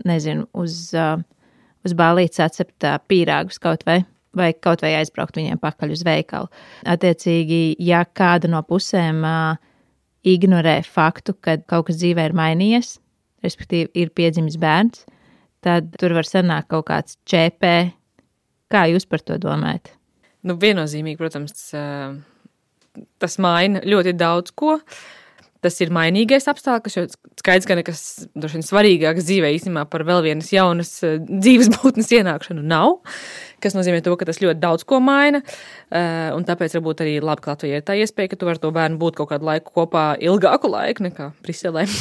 [0.08, 0.92] Nezinu, uz,
[1.86, 4.04] uz bālītes atcept pīrāgus kaut vai.
[4.38, 6.50] Vai kaut vai aizbraukt viņiem pakaļ uz veikalu.
[6.86, 9.56] Attiecīgi, ja kāda no pusēm uh,
[10.28, 12.92] ignorē faktu, ka kaut kas dzīvē ir mainījies,
[13.42, 15.08] respektīvi, ir piedzimis bērns,
[15.66, 17.74] tad tur var sanākt kaut kāds ČP.
[18.72, 19.94] Kā jūs par to domājat?
[20.48, 21.70] Nu, viennozīmīgi, protams,
[23.22, 24.78] tas maina ļoti daudz ko.
[24.78, 25.06] Uh,
[25.64, 27.06] tas ir mainīgais apstākļus, jo
[27.40, 28.02] skaidrs, ka nekas
[28.38, 30.94] droši vien svarīgāks dzīvē īstenībā par vēl vienas jaunas
[31.28, 33.00] dzīves būtnes ienākšanu nav
[33.64, 35.42] kas nozīmē to, ka tas ļoti daudz ko maina.
[35.88, 38.72] Eh, un tāpēc varbūt arī labi, ka Latvijai ir tā iespēja, ka tu vari to
[38.76, 41.88] bērnu būt kaut kādu laiku kopā, ilgāku laiku nekā Briselē.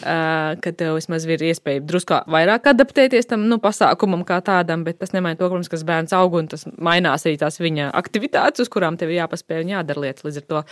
[0.00, 4.96] Eh, kad tev vismaz ir iespēja drusku vairāk adaptēties tam nu, pasākumam kā tādam, bet
[4.96, 8.72] tas nemaina to, protams, ka bērns aug un tas mainās arī tās viņa aktivitātes, uz
[8.72, 10.62] kurām tev jāpaspēj un jādara lietas līdz ar to.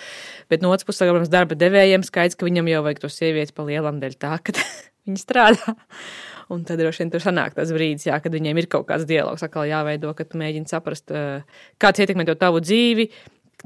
[0.49, 3.69] Bet no otras puses, protams, darba devējiem skaidrs, ka viņam jau vajag to sievieti pa
[3.69, 4.57] lielam dēļ tā, ka
[5.05, 5.77] viņi strādā.
[6.49, 9.45] Un tad droši vien tur sanāk tas brīdis, jā, kad viņiem ir kaut kāds dialogs,
[9.45, 11.43] atkal jāveido, kad tu mēģini saprast, eh,
[11.81, 13.11] kāds ietekmē to tavu dzīvi.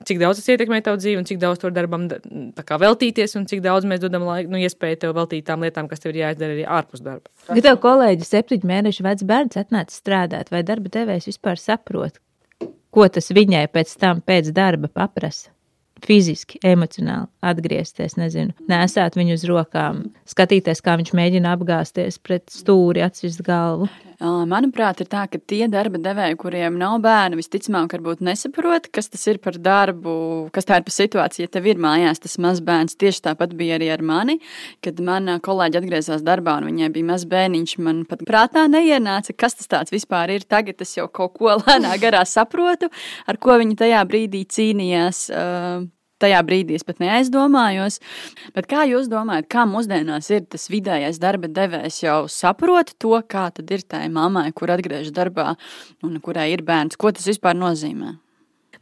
[0.09, 3.85] Cik daudz tas ietekmē tavu dzīvi, un cik daudz tur darbam veltīties, un cik daudz
[3.85, 7.05] mēs dodam laiku, nu, iespēju tev veltīt tām lietām, kas tev ir jāizdara arī ārpus
[7.05, 7.29] darba.
[7.53, 12.17] Ja tev kolēģi septiņu mēnešu vecs bērns atnāca strādāt, vai darba devējs vispār saprot,
[12.91, 15.52] ko tas viņai pēc tam, pēc darba paprasa?
[16.07, 23.03] Fiziski, emocionāli atgriezties, nezinu, nesāt viņu uz rokām, skatīties, kā viņš mēģina apgāzties pret stūri,
[23.05, 23.91] atsist galvu.
[24.23, 29.25] Manuprāt, ir tā, ka tie darba devēji, kuriem nav bērni, visticamāk, varbūt nesaprot, kas tas
[29.27, 30.13] ir par darbu,
[30.55, 31.49] kas tā ir par situāciju.
[31.49, 34.39] Ja tev ir mājās tas mazs bērns, tieši tāpat bija arī ar mani,
[34.85, 37.75] kad mana kolēģi atgriezās darbā un viņai bija mazs bērniņš.
[37.83, 40.47] Man pat prātā neienāca, kas tas vispār ir.
[40.47, 42.93] Tagad es jau kaut ko lēnā garā saprotu,
[43.27, 45.25] ar ko viņi tajā brīdī cīnījās.
[45.35, 45.91] Uh,
[46.23, 48.01] tajā brīdī es pat neaizdomājos.
[48.57, 53.49] Bet kā jūs domājat, kā mūsdienās ir tas vidējais darba devējs jau saprot to, kā
[53.55, 55.55] tad ir tai mammai, kur atgriežas darbā
[56.07, 56.99] un kurai ir bērns?
[57.01, 58.17] Ko tas vispār nozīmē?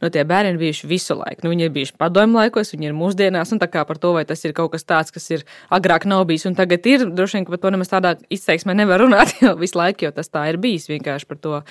[0.01, 1.45] Nu, tie bērni ir bijuši visu laiku.
[1.45, 4.23] Nu, viņi ir bijuši padomju laikos, viņi ir mūsdienās, un tā kā par to, vai
[4.27, 7.47] tas ir kaut kas tāds, kas ir agrāk nav bijis un tagad ir, droši vien,
[7.47, 10.59] ka par to nemaz tādā izteiksmē nevar runāt jau visu laiku, jo tas tā ir
[10.61, 11.61] bijis vienkārši par to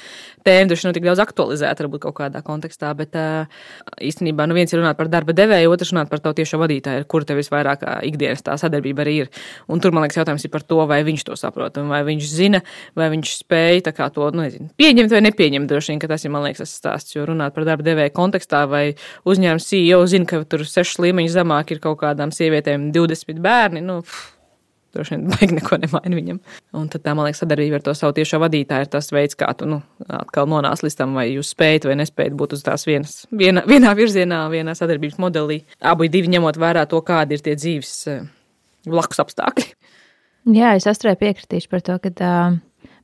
[0.46, 3.16] tēmu, droši vien, tik daudz aktualizēt, varbūt kaut kādā kontekstā, bet
[4.00, 7.26] īstenībā, nu, viens ir runāt par darba devēju, otrs runāt par to tiešo vadītāju, kur
[7.28, 9.32] tev visvairāk ikdienas tā sadarbība arī ir.
[9.70, 12.62] Un tur, man liekas, jautājums ir par to, vai viņš to saprot, vai viņš zina,
[12.98, 15.70] vai viņš spēja to, nu, nezinu, pieņemt vai nepieņemt.
[15.70, 18.66] Droši vien, ka tas ir, man liekas, tas stāsts, jo runāt par darba devēju kontekstā,
[18.70, 18.84] vai
[19.28, 23.82] uzņēmums CEO zina, ka tur sešas līmeņus zemāk ir kaut kādām sievietēm 20 bērni.
[23.86, 24.02] Nu,
[24.90, 26.38] Droši vien baigi neko nemaina viņam.
[26.74, 29.52] Un tad, tā, man liekas, sadarbība ar to savu tiešo vadītāju ir tas veids, kā
[29.54, 29.78] tu nu,
[30.10, 33.92] atkal nonāc līdz tam, vai jūs spējat vai nespējat būt uz tās vienas, viena, vienā
[33.94, 35.60] virzienā, vienā sadarbības modelī.
[35.78, 37.92] Abi divi ņemot vērā to, kādi ir tie dzīves
[38.90, 39.68] blakus apstākļi.
[40.56, 42.58] Jā, es astrai piekritīšu par to, ka uh,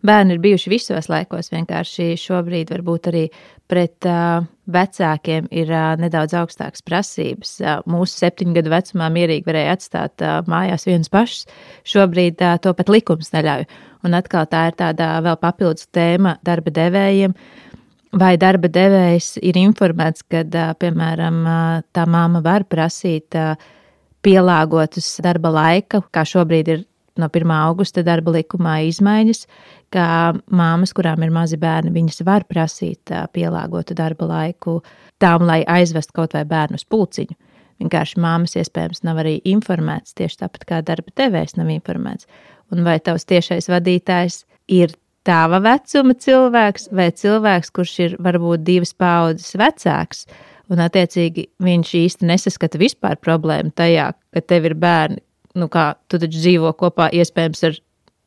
[0.06, 1.50] bērni ir bijuši visos laikos.
[1.52, 3.24] Vienkārši šobrīd varbūt arī
[3.70, 7.56] pret uh, vecākiem ir uh, nedaudz augstākas prasības.
[7.60, 11.44] Uh, mūsu septiņu gadu vecumā mierīgi varēja atstāt uh, mājās viens pašs.
[11.88, 13.66] Šobrīd uh, to pat likums neļauj.
[14.06, 17.34] Un atkal tā ir tāda vēl papildus tēma darba devējiem.
[18.16, 20.44] Vai darba devējs ir informēts, ka,
[20.80, 21.40] piemēram,
[21.92, 23.34] tā māma var prasīt
[24.24, 26.84] pielāgotus darba laika, kā šobrīd ir
[27.20, 27.52] no 1.
[27.56, 29.46] augusta darba likumā izmaiņas,
[29.94, 34.80] ka māmas, kurām ir mazi bērni, viņas var prasīt pielāgotu darba laiku
[35.22, 37.36] tām, lai aizvest kaut vai bērnu uz pulciņu.
[37.82, 42.28] Vienkārši māmas iespējams nav arī informētas, tieši tāpat kā darba devējs nav informēts.
[42.72, 44.94] Un vai tavs tiešais vadītājs ir
[45.26, 50.24] tava vecuma cilvēks vai cilvēks, kurš ir varbūt divas paudzes vecāks,
[50.72, 55.20] un attiecīgi viņš īsti nesaskata vispār problēmu tajā, ka tev ir bērni,
[55.56, 57.78] nu kā tu taču dzīvo kopā iespējams ar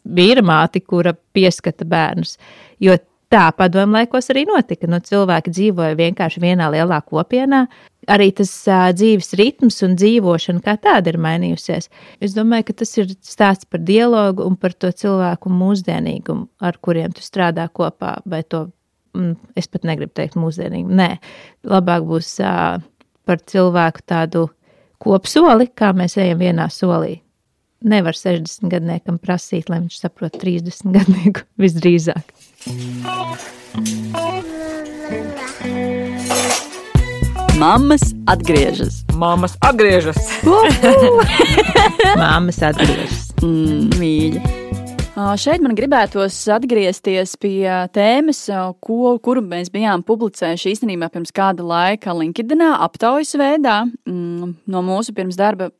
[0.06, 2.38] vīra māti, kura pieskata bērnus.
[2.80, 2.96] Jo
[3.30, 4.90] tā padomu laikos arī notika.
[4.90, 7.66] Nu, cilvēki dzīvoja vienkārši vienā lielā kopienā.
[8.10, 11.92] Arī tas uh, dzīves ritms un dzīvošana kā tāda ir mainījusies.
[12.26, 17.14] Es domāju, ka tas ir stāsts par dialogu un par to cilvēku mūsdienīgumu, ar kuriem
[17.14, 18.66] tu strādā kopā, vai to
[19.14, 20.90] mm, es pat negribu teikt mūsdienīgi.
[20.90, 21.12] Nē,
[21.70, 22.80] labāk būs uh,
[23.30, 24.48] par cilvēku tādu
[25.00, 27.20] kopsoli, kā mēs ejam vienā solī.
[27.80, 32.34] Nevar 60 gadniekam prasīt, lai viņš saprot 30 gadnieku visdrīzāk.
[37.60, 39.02] Mammas atgriežas.
[39.20, 40.20] Māmas atgriežas.
[42.22, 43.30] Māmas atgriežas.
[43.44, 44.44] Mm, mīļi.
[45.18, 48.44] Šeit man gribētos atgriezties pie tēmas,
[48.86, 53.82] ko, kuru mēs bijām publicējuši īstenībā pirms kāda laika LinkedIn aptaujas veidā.
[54.08, 55.72] Mm, no mūsu pirms darba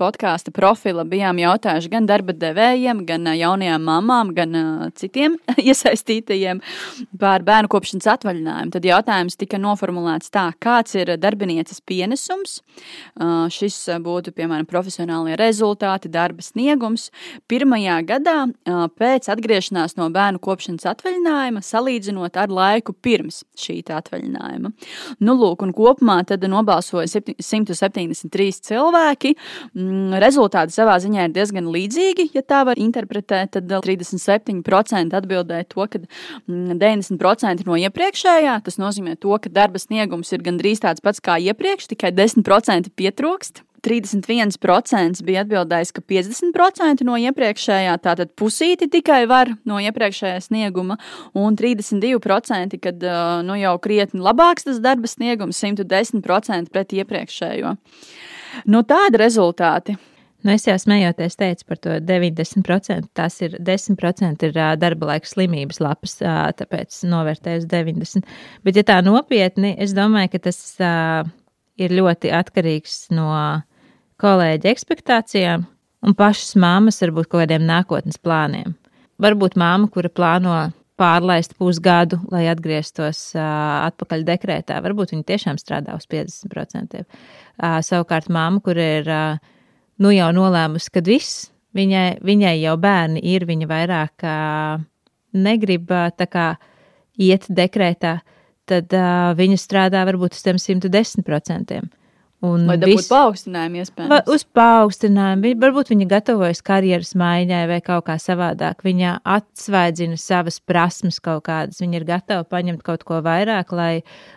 [0.00, 4.60] podkāsta profila bijām jautājuši gan darba devējiem, gan jaunajām mamām, gan
[5.00, 5.38] citiem
[5.70, 6.60] iesaistītajiem
[7.20, 8.74] par bērnu kopšanas atvaļinājumu.
[8.76, 12.60] Tad jautājums tika noformulēts tā, kāds ir darbinieces pienesums.
[13.56, 17.08] Šis būtu, piemēram, profesionālie rezultāti, darba sniegums.
[17.48, 18.38] Pirmajā gadā
[18.88, 24.72] pēc atgriešanās no bērnu kopšanas atvaļinājuma, salīdzinot ar laiku pirms šī atvaļinājuma.
[25.24, 26.20] Nu, lūk, kopumā
[26.50, 27.06] nobalsoja
[27.38, 29.34] 173 cilvēki.
[29.74, 33.54] Mm, rezultāti savā ziņā ir diezgan līdzīgi, ja tā var interpretēt.
[33.54, 36.00] Tad 37% atbildēja to, ka
[36.48, 38.56] 90% mm, no iepriekšējā.
[38.64, 43.64] Tas nozīmē to, ka darba sniegums ir gandrīz tāds pats kā iepriekš, tikai 10% pietrūkst.
[43.84, 50.96] 31% bija atbildējis, ka 50% no iepriekšējā, tātad pusīti tikai var no iepriekšējā snieguma,
[51.38, 53.04] un 32%, kad
[53.44, 57.76] nu, jau krietni labāks tas darba sniegums, 110% pret iepriekšējo.
[58.70, 59.96] Nu, tādi rezultāti.
[60.44, 63.06] Nu, es jau smejoties teicu par to 90%.
[63.16, 66.18] Tas ir 10% ir darba laika slimības lapas,
[66.58, 68.34] tāpēc novērtēju uz 90%.
[68.66, 70.60] Bet, ja tā nopietni, es domāju, ka tas
[71.80, 73.30] ir ļoti atkarīgs no
[74.22, 75.66] kolēģi expectācijām
[76.04, 78.74] un pašas māmas varbūt kaut kādiem nākotnes plāniem.
[79.22, 80.56] Varbūt māma, kura plāno
[81.00, 83.42] pārlaist pusgadu, lai atgrieztos uh,
[83.88, 87.02] atpakaļ dekrētā, varbūt viņa tiešām strādā uz 50%.
[87.02, 89.40] Uh, savukārt māma, kur ir uh,
[90.02, 94.84] nu jau nolēmusi, ka viss, viņai, viņai jau bērni ir, viņa vairāk uh,
[95.34, 96.52] negrib uh, kā
[97.18, 98.20] iet dekrētā,
[98.70, 101.82] tad uh, viņa strādā varbūt uz tiem 110%.
[102.44, 104.28] Un vai dabūt paaugstinājumu iespējams?
[104.34, 105.54] Uz paaugstinājumu.
[105.62, 108.84] Varbūt viņa gatavojas karjeras maiņai vai kaut kā savādāk.
[108.84, 111.80] Viņa atsvaidzina savas prasmes kaut kādas.
[111.80, 113.94] Viņa ir gatava paņemt kaut ko vairāk, lai,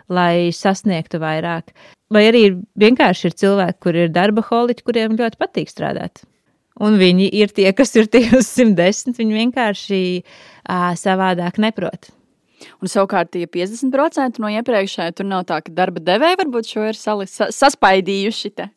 [0.08, 1.74] lai sasniegtu vairāk.
[2.14, 2.44] Vai arī
[2.80, 6.24] vienkārši ir cilvēki, kur ir darba holiķi, kuriem ļoti patīk strādāt.
[6.80, 9.18] Un viņi ir tie, kas ir tie uz 110.
[9.18, 12.12] Viņi vienkārši uh, savādāk neprot.
[12.82, 16.98] Un savukārt, ja 50% no iepriekšējā tur nav tā, ka darba devēja varbūt šo ir
[16.98, 18.52] salis, sa, saspaidījuši.
[18.58, 18.68] Te.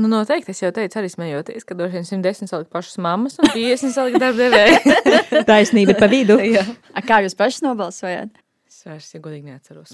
[0.00, 0.54] Nu, noteikti.
[0.54, 4.22] Es jau teicu, arī smejoties, ka droši vien 110 salika pašas mammas un 50 salika
[4.22, 5.44] darba devēja.
[5.50, 6.38] Taisnība pa vidu.
[6.40, 8.32] A, kā jūs pašas nobalsojāt?
[8.70, 9.92] Es vairs, ja godīgi neatceros.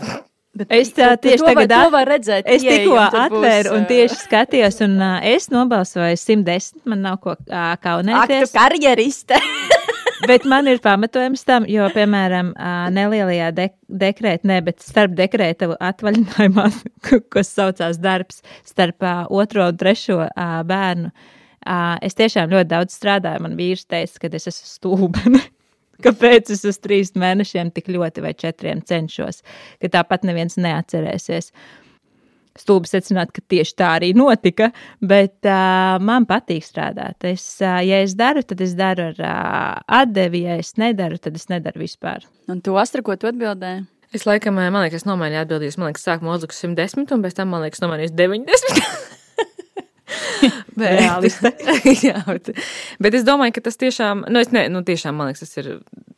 [0.57, 2.47] Bet, es tā tieši to tagad var, var redzēt.
[2.49, 6.87] Es tikko atvēru būs, un tieši skatījos, un uh, es nobalsoju 110.
[6.89, 8.47] Man nav ko uh, kaunēties.
[8.47, 9.43] Ak, tu karjeriste!
[10.29, 12.53] bet man ir pamatojums tam, jo, piemēram,
[12.95, 13.69] nelielajā de
[14.03, 16.67] dekrētā, ne, bet starp dekrēta atvaļinājumā,
[17.35, 20.23] kas saucās darbs, starp otro un trešo
[20.69, 21.13] bērnu,
[22.07, 23.45] es tiešām ļoti daudz strādāju.
[23.47, 25.43] Man vīrs teica, ka es esmu stulbena.
[26.05, 29.41] Kāpēc es uz trīs mēnešiem tik ļoti vai četriem cenšos,
[29.81, 31.53] ka tāpat neviens neatcerēsies.
[32.63, 37.27] Stulbi secināt, ka tieši tā arī notika, bet uh, man patīk strādāt.
[37.29, 41.37] Es, uh, ja es daru, tad es daru ar uh, atdevi, ja es nedaru, tad
[41.39, 42.27] es nedaru vispār.
[42.51, 43.87] Un tu, Astra, ko tu atbildēji?
[44.15, 45.77] Es laikam, man liekas, nomainīju atbildības.
[45.81, 49.66] Man liekas, sākumā uzliku 110, un pēc tam, man liekas, nomainīju 90.
[50.77, 51.51] Realiste.
[52.07, 52.51] jā, bet,
[53.03, 55.71] bet es domāju, ka tas tiešām, nu, es ne, nu, tiešām, man liekas, tas ir.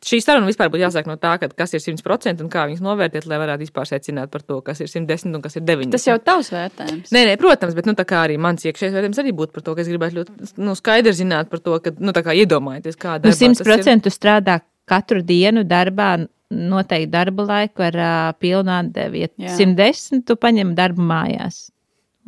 [0.05, 3.27] Šī saruna vispār būtu jāsāk no tā, ka, kas ir 100% un kā viņas novērtēt,
[3.27, 5.91] lai varētu vispār secināt par to, kas ir 110 un kas ir 90.
[5.97, 7.11] Tas jau ir tavs vērtējums.
[7.15, 9.91] Nē, nē, protams, bet nu, arī mans iekšējais vērtējums arī būtu par to, ka es
[9.91, 13.35] gribētu ļoti nu, skaidri zināt par to, ka, nu, tā kā iedomājieties, kāda ir.
[13.35, 16.13] Nu, 100% strādā katru dienu darbā
[16.49, 19.27] noteikti darba laiku ar uh, pilnu atdevi.
[19.37, 21.67] Ja 110, tu paņem darbu mājās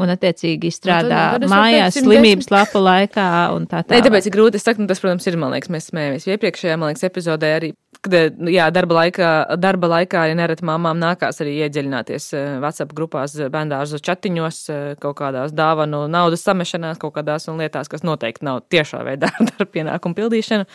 [0.01, 3.27] un, attiecīgi, izstrādā nu, tad mājās slimības lapu laikā.
[3.71, 4.59] Tā Nē, tāpēc ir grūti.
[4.59, 6.27] Es saku, nu, tas, protams, ir, man liekas, mēs smējamies.
[6.33, 8.15] Iepriekšējā, man liekas, epizodē arī, kad,
[8.49, 9.29] jā, darba laikā,
[9.61, 12.29] darba laikā ja nereti mamām nākās arī iedziļināties
[12.63, 14.61] WhatsApp grupās, bērndārzu chatiņos,
[15.03, 19.69] kaut kādās dāvanu naudas samešanās, kaut kādās un lietās, kas noteikti nav tiešā veidā darba
[19.75, 20.67] pienākumu pildīšana.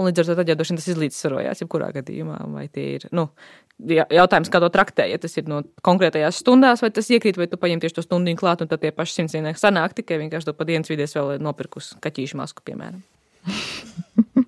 [0.00, 3.08] Un līdz ar to tad jau droši vien tas izlīdzsvarojās, jebkurā gadījumā, vai tie ir,
[3.12, 3.28] nu,
[3.80, 5.06] jautājums, kā to traktē.
[5.10, 8.34] Ja tas ir no konkrētajās stundās, vai tas iekrīt, vai tu paņem tieši to stundu
[8.38, 11.94] klāt, un tad tie paši simtdienīgi sanāk tikai vienkārši to pa dienas vidies vēl nopirkus
[12.04, 13.02] kaķīšu masku, piemēram.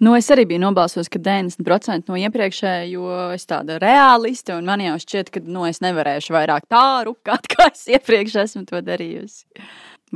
[0.00, 4.80] Nu, es arī biju nobalsojis, ka 90% no iepriekšējā, jo es tāda realiste, un man
[4.80, 9.44] jau šķiet, ka nu, es nevarēšu vairāk tā rukāt, kā es iepriekš esmu to darījusi.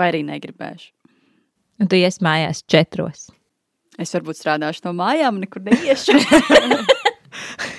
[0.01, 0.89] Vai arī negribēšu.
[1.85, 3.29] Un tu ies mājās četros.
[4.01, 6.17] Es varbūt strādāšu no mājām, nekur neiešu.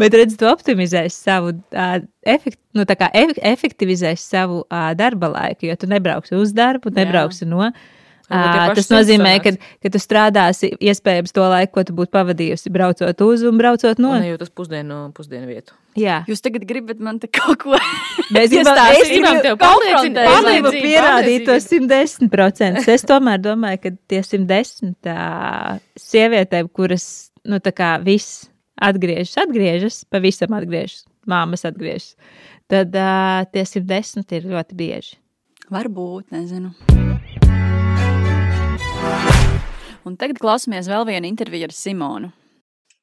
[0.00, 5.76] Bet redz, tu optimizēsi savu, uh, efekt, nu, ef efektivizēsi savu uh, darba laiku, jo
[5.80, 7.50] tu nebrauksi uz darbu, nebrauksi Jā.
[7.52, 7.72] no.
[8.30, 9.50] Uh, tas nozīmē, ka,
[9.82, 14.12] ka tu strādāsi iespējams to laiku, ko tu būtu pavadījusi braucot uz un braucot no.
[14.14, 15.74] Un jūtas pusdienu, pusdienu vietu.
[15.98, 16.20] Jā.
[16.30, 17.74] Jūs tagad gribat man te kaut ko
[18.36, 19.10] Mēs gribam, es
[19.58, 22.86] pārliecināt, pierādīt to 110%.
[22.94, 25.18] Es tomēr domāju, ka tie 110 tā,
[25.98, 27.08] sievietēm, kuras,
[27.50, 28.46] nu, tā kā viss
[28.80, 32.16] atgriežas, atgriežas, pavisam atgriežas, māmas atgriežas,
[32.70, 35.16] tad uh, tie 110 ir ļoti bieži.
[35.70, 36.74] Varbūt, nezinu.
[40.08, 42.32] Un tagad klausāmies vēl vienu interviju ar Simonu.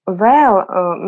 [0.08, 0.58] Vēl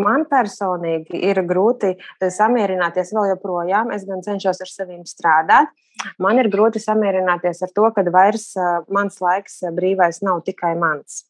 [0.03, 3.93] man personīgi ir grūti samierināties vēl joprojām.
[3.95, 5.71] Es gan cenšos ar sevi strādāt.
[6.19, 8.51] Man ir grūti samierināties ar to, ka vairs
[8.91, 11.23] mans laiks brīvais nav tikai mans.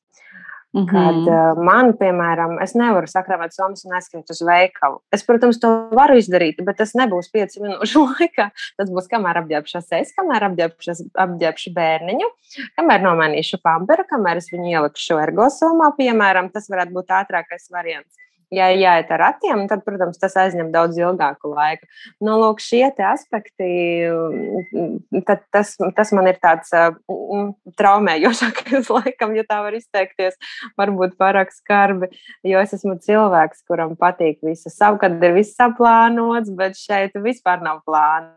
[0.73, 0.91] Mm -hmm.
[0.91, 4.99] Kad uh, man, piemēram, es nevaru sakrāvēt somas un aizskriet uz veikalu.
[5.11, 8.49] Es, protams, to varu izdarīt, bet tas nebūs pieci minūšu laikā.
[8.77, 12.29] Tas būs kamēr apģērbšos es, kamēr apģērbšu bērniņu,
[12.77, 16.53] kamēr nomainīšu pamperu, kamēr es viņu ielikšu ergosomā, piemēram.
[16.53, 21.51] Tas varētu būt ātrākais variants ja jāiet ar ratiem, tad, protams, tas aizņem daudz ilgāku
[21.53, 21.87] laiku.
[22.23, 23.69] Nu, lūk, šie aspekti,
[24.09, 25.21] mm,
[25.53, 30.39] tas, tas man ir tāds mm, traumējošākais, laikam, ja tā var izteikties,
[30.79, 32.11] varbūt pārāk skarbi,
[32.47, 37.63] jo es esmu cilvēks, kuram patīk visu savu, kad ir viss saplānots, bet šeit vispār
[37.65, 38.35] nav plāna.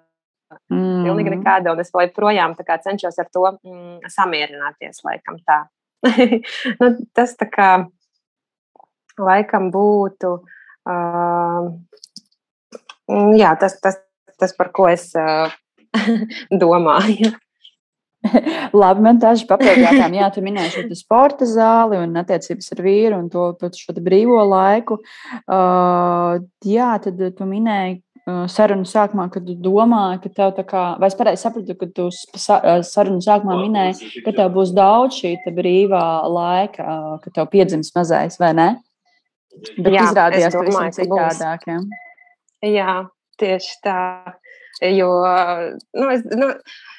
[0.68, 1.07] Mm.
[1.07, 5.62] Pilnīgi nekāda, un es joprojām cenšos ar to mm, samierināties, laikam tā.
[6.81, 7.68] nu, tas tā kā
[9.20, 11.70] laikam būtu uh,
[13.37, 14.01] jā, tas, tas,
[14.38, 15.53] tas, par ko es uh,
[16.64, 17.33] domāju.
[18.83, 20.20] Labi, man daži papildu jautājumi.
[20.20, 25.01] Jā, tu minēji šo sporta zāli un attiecības ar vīru un to šo brīvo laiku.
[25.42, 31.09] Uh, jā, tad tu minēji sarunu sākumā, kad tu domāji, ka tev tā kā, vai
[31.11, 32.07] es pareizi sapratu, ka tu
[32.87, 38.53] sarunu sākumā minēji, ka tev būs daudz šī brīvā laika, ka tev piedzims mazais, vai
[38.55, 38.68] ne?
[39.53, 41.67] Bet jā, izrādījās pavisam citādāk.
[41.69, 41.81] Ja?
[42.67, 42.95] Jā,
[43.41, 44.01] tieši tā.
[44.83, 45.11] Jo
[45.95, 46.49] nu, es, nu,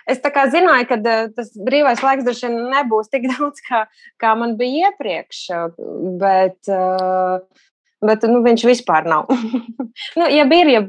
[0.07, 0.21] es
[0.53, 3.83] zināju, ka tas brīvais laiks droši vien nebūs tik daudz, kā,
[4.21, 5.41] kā man bija iepriekš.
[6.21, 6.71] Bet,
[8.05, 9.27] bet nu, viņš vispār nav.
[10.19, 10.83] nu, ja ir, ja,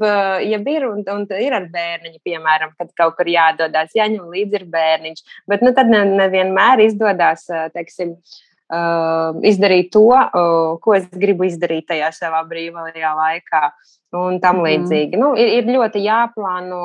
[0.45, 4.67] ja ir un, un ir ar bērniņu, piemēram, kad kaut kur jādodas, jāņem līdzi ir
[4.77, 11.09] bērniņš, bet nu, tad nevienmēr ne izdodas, teiksim, uh, uh, izdarīt to, uh, ko es
[11.11, 13.69] gribu izdarīt tajā savā brīvajā laikā.
[14.15, 14.65] Un tam mhm.
[14.65, 15.17] līdzīgi.
[15.17, 15.19] Mm.
[15.19, 16.77] Nu, ir, ir ļoti jāplāno.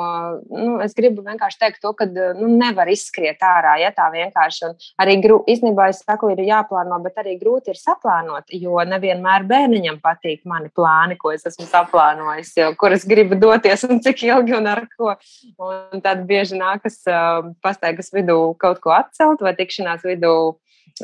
[0.51, 3.77] Nu, es gribu vienkārši teikt, to, ka nu, nevar izskriet ārā.
[3.79, 8.51] Ja tā vienkārši un arī īstenībā es saku, ir jāplāno, bet arī grūti ir saplānot,
[8.51, 14.03] jo nevienmēr bērniņam patīk mani plāni, ko es esmu saplānojis, kur es gribu doties un
[14.03, 15.15] cik ilgi un ar ko.
[15.61, 20.35] Un tad bieži nākas uh, pastaigas vidū kaut ko atcelt vai tikšanās vidū.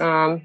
[0.02, 0.42] Um,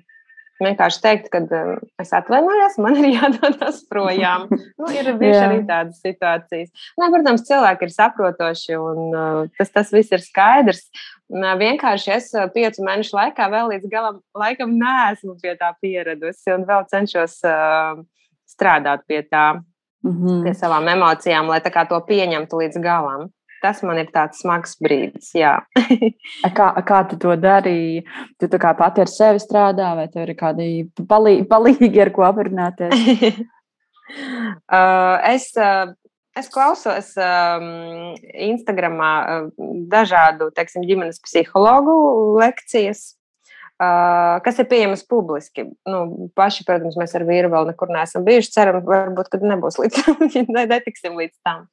[0.67, 4.47] vienkārši teikt, ka um, es atvainojos, man ir jādodas projām.
[4.51, 6.71] Nu, ir bijušas arī tādas situācijas.
[7.01, 10.87] Nē, protams, cilvēki ir saprotoši un uh, tas, tas viss ir skaidrs.
[11.33, 16.67] Vienkārši es uh, piecu mēnešu laikā vēl līdz galam laikam neesmu pie tā pieradusi un
[16.69, 18.01] vēl cenšos uh,
[18.49, 19.63] strādāt pie tā,
[20.05, 20.43] mm -hmm.
[20.45, 23.31] pie savām emocijām, lai to pieņemtu līdz galam
[23.63, 25.33] tas man ir tāds smags brīdis.
[26.59, 28.05] kā, kā tu to darīji?
[28.43, 30.69] Tu kā pati ar sevi strādā, vai tev ir kādi
[31.09, 32.95] palīgi, palīgi ar ko aprunāties?
[34.77, 35.95] uh, es, uh,
[36.39, 38.13] es klausos um,
[38.51, 39.51] Instagramā uh,
[39.93, 41.97] dažādu teiksim, ģimenes psihologu
[42.43, 43.13] lekcijas
[44.45, 45.65] kas ir pieejamas publiski.
[45.89, 46.03] Nu,
[46.39, 48.53] paši, protams, mēs ar vīru vēl nekur neesam bijuši.
[48.55, 50.27] Ceram, varbūt, kad nebūs līdz tam,
[50.75, 51.67] netiksim līdz tam.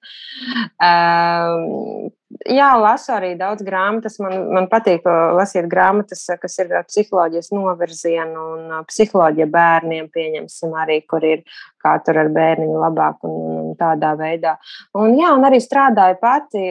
[2.49, 4.19] Jā, lasu arī daudz grāmatas.
[4.21, 5.05] Man, man patīk
[5.37, 11.43] lasīt grāmatas, kas ir ar psiholoģijas novirzienu un psiholoģija bērniem, pieņemsim arī, kur ir
[11.81, 14.55] kā tur ar bērniņu labāk un, un tādā veidā.
[14.97, 16.69] Un, jā, un arī strādāju pati.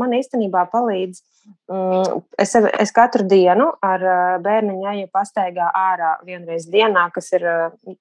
[0.00, 1.22] Man īstenībā palīdz
[2.38, 4.02] es, es katru dienu ar
[4.44, 7.44] bērniņu eju pastaigā ārā vienreiz dienā, kas ir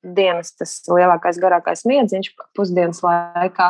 [0.04, 3.70] dienas tas lielākais, garākais miedziņš pusdienas laikā.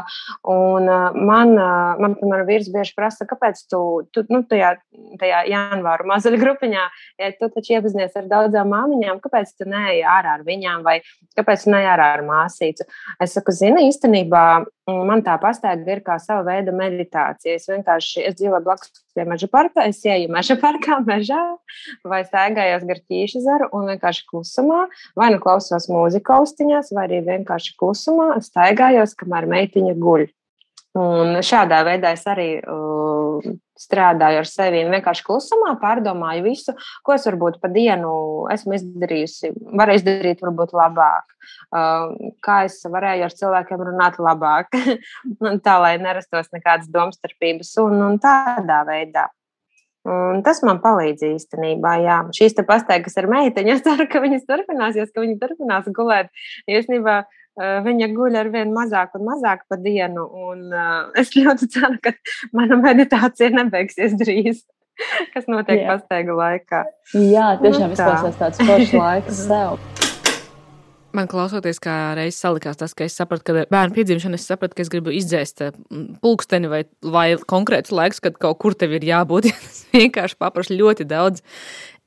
[0.49, 0.89] Un
[1.29, 1.53] man,
[2.01, 3.81] man piemēram, vīrs bieži prasa, kāpēc tu,
[4.13, 4.75] tu nu, tajā,
[5.21, 6.85] tajā janvāra mazuļu grupiņā,
[7.21, 10.99] ja tu taču iepazinies ar daudzām māmiņām, kāpēc tu neej ārā ar viņām vai
[11.37, 12.89] kāpēc neej ārā ar māsīcu?
[13.21, 14.45] Es saku, zini, īstenībā
[14.87, 17.55] man tā pastaiga ir kā sava veida meditācija.
[17.55, 21.41] Es vienkārši, es dzīvoju blakus pie meža parka, es ieju meža parkā, mežā,
[22.07, 24.85] vai staigājos gar ķīšu zaru un vienkārši klusumā,
[25.19, 30.27] vai nu klausos mūziku austiņās, vai arī vienkārši klusumā staigājos, kamēr meitiņa guļ.
[30.99, 33.12] Un šādā veidā es arī uh,
[33.79, 34.83] strādāju ar sevi.
[34.91, 36.75] Vienkārši klusumā pārdomāju visu,
[37.05, 38.13] ko es varbūt pa dienu
[38.53, 39.53] esmu izdarījusi.
[39.79, 41.37] Varu izdarīt, varbūt labāk.
[42.43, 44.75] Kā es varēju ar cilvēkiem runāt labāk,
[45.65, 49.29] tā lai nerastos nekādas domstarpības un, un tādā veidā.
[50.03, 51.93] Un tas man palīdz īstenībā.
[52.03, 52.17] Jā.
[52.35, 56.27] Šīs pastaigas ar meiteņu, es ceru, ka viņas turpināsies, ka viņi turpinās gulēt.
[56.67, 57.21] Īstenībā
[57.57, 60.25] viņa guļ ar vien mazāk un mazāk pa dienu.
[60.49, 62.15] Un, uh, es ļoti ceru, ka
[62.55, 64.63] mana meditācija nebeigsies drīz.
[65.33, 66.85] Kas notiek pastaigu laikā?
[67.17, 68.07] Jā, tiešām nu, tā.
[68.07, 69.77] izklausās tāds foršs laiks sev.
[71.13, 74.81] Man klausoties, kā reizes salikās tas, ka es sapratu, ka bērnu piedzimšana, es sapratu, ka
[74.81, 75.75] es gribu izdzēst eh,
[76.25, 79.51] pulksteni vai, vai konkrēts laiks, kad kaut kur tev ir jābūt.
[79.53, 81.45] Tas vienkārši paprasa ļoti daudz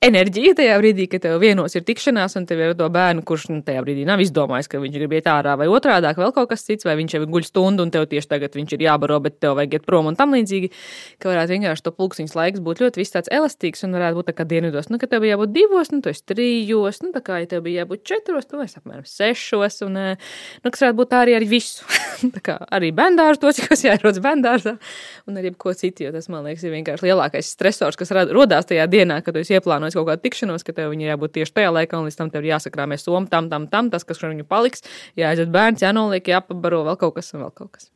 [0.04, 3.62] enerģija tajā brīdī, kad tev vienos ir tikšanās, un tev ir to bērnu, kurš nu,
[3.64, 6.84] tajā brīdī nav izdomājis, ka viņš grib iet ārā, vai otrādi- vēl kaut kas cits,
[6.84, 9.74] vai viņš jau guļ stundu, un tev tieši tagad viņš ir jābaro, bet tev vajag
[9.74, 10.70] iet prom un tam līdzīgi.
[11.18, 14.44] Ka varētu vienkārši to pulksteņa laiks būt ļoti tāds elastīgs, un varētu būt tā kā
[14.44, 17.62] dienvidos, nu, ka tev bija jābūt divos, nu, esi trijos, nu, tā kā ja tev
[17.62, 20.16] bija jābūt četros, tu esi apmēram sešos, un, eh,
[20.62, 21.84] nu, kas varētu būt tā arī ar visu.
[22.36, 24.78] tā kā arī bendārs, tos, kas jāierodas bendārsā,
[25.26, 28.86] un arī ko citu, jo tas, man liekas, ir vienkārši lielākais stresors, kas radās tajā
[28.86, 29.56] dienā, kad tu esi
[29.86, 32.44] ieplānojis kaut kādu tikšanos, ka tev viņai jābūt tieši tajā laikā, un līdz tam tev
[32.44, 34.82] ir jāsakrāmē somu, tam, tam, tam, tas, kas viņu paliks,
[35.16, 37.90] jāaiziet bērns, jānoliek, jāpabaro vēl kaut kas un vēl kaut kas.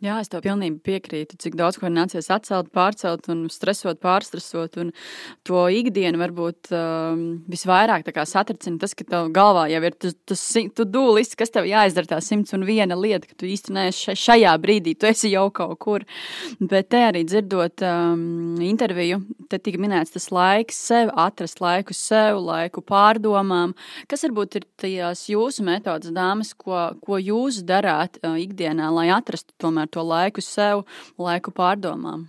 [0.00, 4.78] Jā, es tev pilnībā piekrītu, cik daudz ko ir nācies atcelt, pārcelt un stresot, pārstresot.
[4.80, 4.94] Un
[5.44, 10.86] to ikdienu varbūt um, visvairāk satricina tas, ka tev galvā jau ir tas, tas tu
[10.88, 15.10] dūlis, kas tev jāizdara tā simts un viena lieta, ka tu neesi šajā brīdī, tu
[15.10, 16.08] esi jau kaut kur.
[16.56, 19.20] Bet te arī dzirdot um, interviju,
[19.52, 23.76] te tika minēts tas laiks sev, atrast laiku sev, laiku pārdomām.
[24.08, 29.52] Kas varbūt ir tajās jūsu metodas, dāmas, ko, ko jūs darāt uh, ikdienā, lai atrastu
[29.60, 30.84] tomēr to laiku sev,
[31.20, 32.28] laiku pārdomām?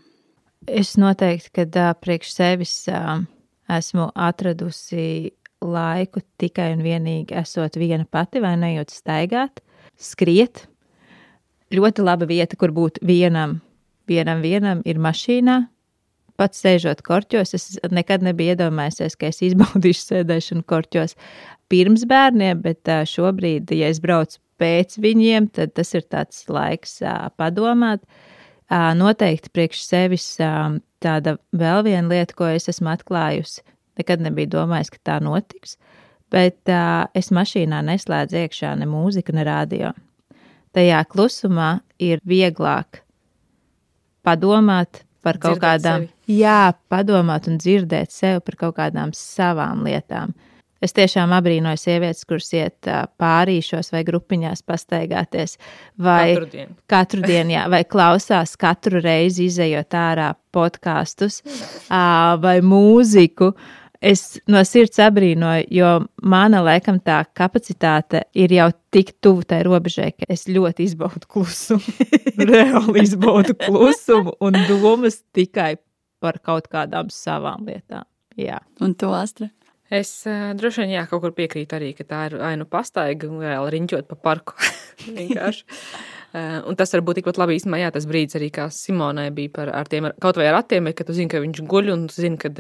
[0.70, 3.24] Es noteikti, kad uh, priekš sevis uh,
[3.72, 5.32] esmu atradusi
[5.62, 9.62] laiku tikai un vienīgi esot viena pati, vai nejūt staigāt,
[10.02, 10.66] skriet.
[11.72, 13.60] Ļoti laba vieta, kur būt vienam,
[14.10, 15.62] vienam, vienam ir mašīnā.
[16.40, 21.16] Pats sēžot korķos, es nekad nebiju iedomājies, ka es izbaudīšu sēdēšanu korķos
[21.72, 27.00] pirms bērniem, bet šobrīd, ja es braucu pēc viņiem, tad tas ir tāds laiks
[27.40, 28.06] padomāt.
[28.72, 33.66] Noteikti priekš sevis tāda vēl viena lieta, ko es esmu atklājusi.
[34.00, 35.76] Nekad nebiju domājis, ka tā notiks,
[36.32, 36.72] bet
[37.18, 39.92] es mašīnā neslēdzu iekšā ne mūziku, ne radio.
[40.72, 43.02] Tajā klusumā ir vieglāk
[44.24, 46.40] padomāt par kaut dzirdēt kādām, sevi.
[46.40, 50.32] jā, padomāt un dzirdēt sevi par kaut kādām savām lietām.
[50.82, 52.88] Es tiešām abrīnoju sievietes, kuras iet
[53.22, 55.60] pārīšos vai grupiņās pastaigāties.
[56.02, 56.78] Vai katru dienu.
[56.90, 61.44] Katru dienu, jā, vai klausās katru reizi izējot ārā podkastus
[61.90, 63.54] vai mūziku.
[64.02, 65.92] es no sirds abrīnoju, jo
[66.26, 71.94] mana laikam tā kapacitāte ir jau tik tuvu tai robežai, ka es ļoti izbaudu klusumu.
[72.52, 75.76] Reāli izbaudu klusumu un domas tikai
[76.22, 78.08] par kaut kādām savām lietām.
[78.40, 78.58] Jā.
[78.82, 79.52] Un to astra?
[79.92, 83.44] Es uh, droši vien jā, kaut kur piekrītu arī, ka tā ir ainu pastaiga un
[83.44, 84.56] reāli riņķot pa parku.
[85.18, 85.66] Vienkārši.
[86.32, 89.52] Uh, un tas var būt tikpat labi īstenībā, jā, tas brīdis arī, kā Simonai bija
[89.58, 92.24] par ar tiem, kaut vai ar attiem, ka tu zini, ka viņš guļ un tu
[92.24, 92.54] zini, ka,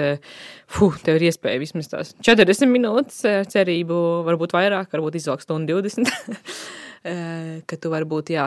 [0.67, 3.23] fuh, tev ir iespēja vismaz tās 40 minūtes
[3.53, 6.11] cerību, varbūt vairāk, varbūt izvilkt stundu 20.
[7.01, 8.43] ka tu vari būt jā,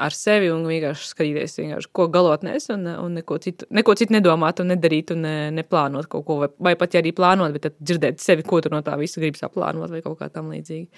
[0.00, 4.62] ar sevi un vienkārši skatīties, vienkārši, ko galotnēs, un, un neko, citu, neko citu nedomāt,
[4.64, 8.24] un nedarīt, un ne, neplānot kaut ko, vai, vai pat ja arī plānot, bet dzirdēt
[8.24, 10.88] sevi, ko tu no tā visa gribas aplānot, vai kaut kā tam līdzīgi.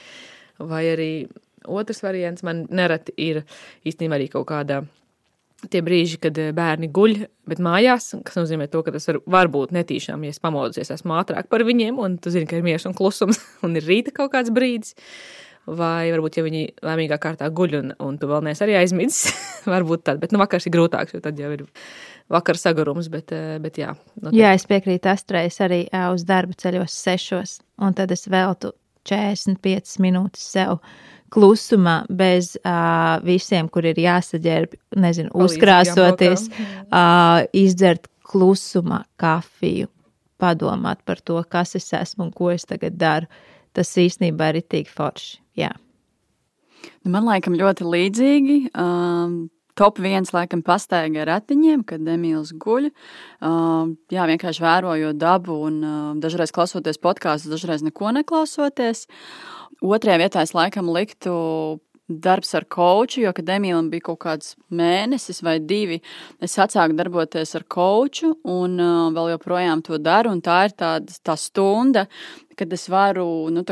[0.70, 1.10] Vai arī
[1.68, 3.42] Otrs variants man nereti ir
[3.86, 4.80] īstenībā arī kaut kādā.
[5.68, 7.18] Tie brīži, kad eh, bērni guļ,
[7.50, 11.18] bet mājās, kas nozīmē to, ka tas var, var būt netīšām, ja es pamodos, esmu
[11.18, 14.32] ātrāk par viņiem, un tu zini, ka ir miers un klusums, un ir rīta kaut
[14.32, 14.96] kāds brīdis.
[15.68, 19.34] Vai varbūt, ja viņi laimīgā kārtā guļ, un, un tu vēl neesi arī aizmidzis,
[19.74, 21.66] varbūt tad, bet nu, vakars ir grūtāks, jo tad jau ir
[22.32, 23.92] vakar sagurums, bet, eh, bet jā.
[24.16, 24.40] Noteikti.
[24.40, 25.84] Jā, es piekrītu Astrais arī
[26.14, 28.72] uz darba ceļos sešos, un tad es veltu
[29.08, 30.78] 45 minūtes sev
[31.30, 36.48] klusumā, bez uh, visiem, kur ir jāsaģērb, nezinu, uzkrāsoties,
[36.90, 39.90] uh, izdzert klusumā kafiju,
[40.40, 43.30] padomāt par to, kas es esmu un ko es tagad daru.
[43.76, 45.36] Tas īstenībā ir itīgi forši.
[45.60, 45.72] Jā.
[47.04, 48.58] Nu, man laikam ļoti līdzīgi.
[48.78, 49.48] Um,
[49.80, 52.90] top viens laikam pastaiga ar ratiņiem, kad Emīls guļ.
[53.40, 59.06] Uh, jā, vienkārši vērojot dabu un uh, dažreiz klausoties podkāstus, dažreiz neko neklausoties.
[59.80, 61.32] Otrajā vietā es laikam liktu
[62.10, 66.00] darbs ar koču, jo, kad Emīlam bija kaut kāds mēnesis vai divi,
[66.42, 70.34] es atsāku darboties ar koču un uh, vēl joprojām to daru.
[70.42, 72.06] Tā ir tāda tā stunda,
[72.58, 73.64] kad es varu nu,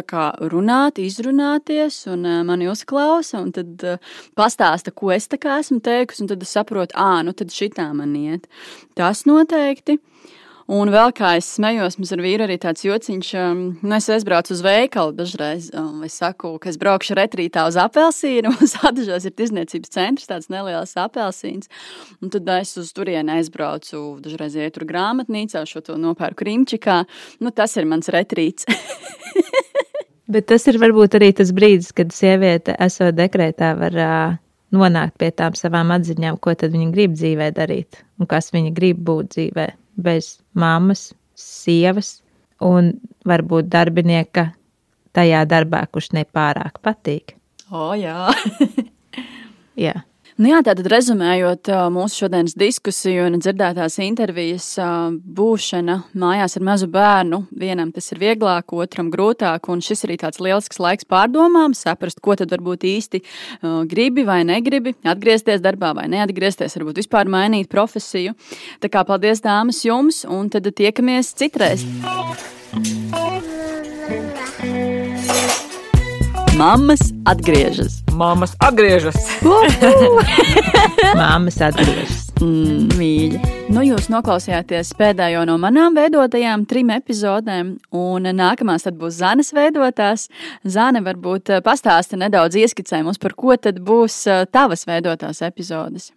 [0.52, 3.98] runāt, izrunāties, un uh, mani uzklausa, un tad uh,
[4.38, 8.46] pastāsta, ko es esmu teikusi, un tad es saprotu, ah, nu tad šitā man iet.
[8.94, 9.98] Tas noteikti.
[10.68, 14.52] Un vēl kā es smējos, mums ar vīru arī tāds jociņš, um, nu, es aizbraucu
[14.52, 19.32] uz veikalu dažreiz, um, es saku, ka es braukšu retrītā uz apelsīnu, mums atdažos ir
[19.38, 21.72] tirzniecības centrs, tāds neliels apelsīns,
[22.20, 26.98] un tad es uz turieni aizbraucu, dažreiz iet tur grāmatnīcā, šo to nopērku Rimčikā,
[27.40, 28.68] nu, tas ir mans retrīts.
[30.36, 34.38] Bet tas ir varbūt arī tas brīdis, kad sieviete, esot dekrētā, var uh,
[34.76, 39.00] nonākt pie tām savām atziņām, ko tad viņa grib dzīvē darīt un kas viņa grib
[39.08, 42.18] būt dzīvē bez mammas, sievas
[42.64, 42.94] un
[43.28, 44.52] varbūt darbinieka
[45.16, 47.34] tajā darbā, kurš nepārāk patīk.
[47.70, 48.30] O, jā.
[49.88, 49.94] jā.
[50.38, 54.68] Nu jā, tātad rezumējot mūsu šodienas diskusiju un dzirdētās intervijas,
[55.34, 60.38] būšana mājās ar mazu bērnu, vienam tas ir vieglāk, otram grūtāk, un šis arī tāds
[60.38, 63.22] lielisks laiks pārdomām, saprast, ko tad varbūt īsti
[63.90, 68.36] gribi vai negribi, atgriezties darbā vai neatgriezties, varbūt vispār mainīt profesiju.
[68.78, 71.82] Tā kā paldies dāmas jums, un tad tiekamies citreiz.
[76.58, 78.00] Mammas atgriežas!
[78.18, 79.14] Māmas atgriežas.
[81.20, 82.24] Māmas atgriežas.
[82.42, 83.38] Mm, mīļi.
[83.70, 90.26] Nu, jūs noklausījāties pēdējo no manām veidotajām trim epizodēm, un nākamās būs Zanes veidotās.
[90.66, 96.10] Zane varbūt eh, pastāsti nedaudz ieskicē mums, par ko tad būs eh, tavas veidotās epizodes.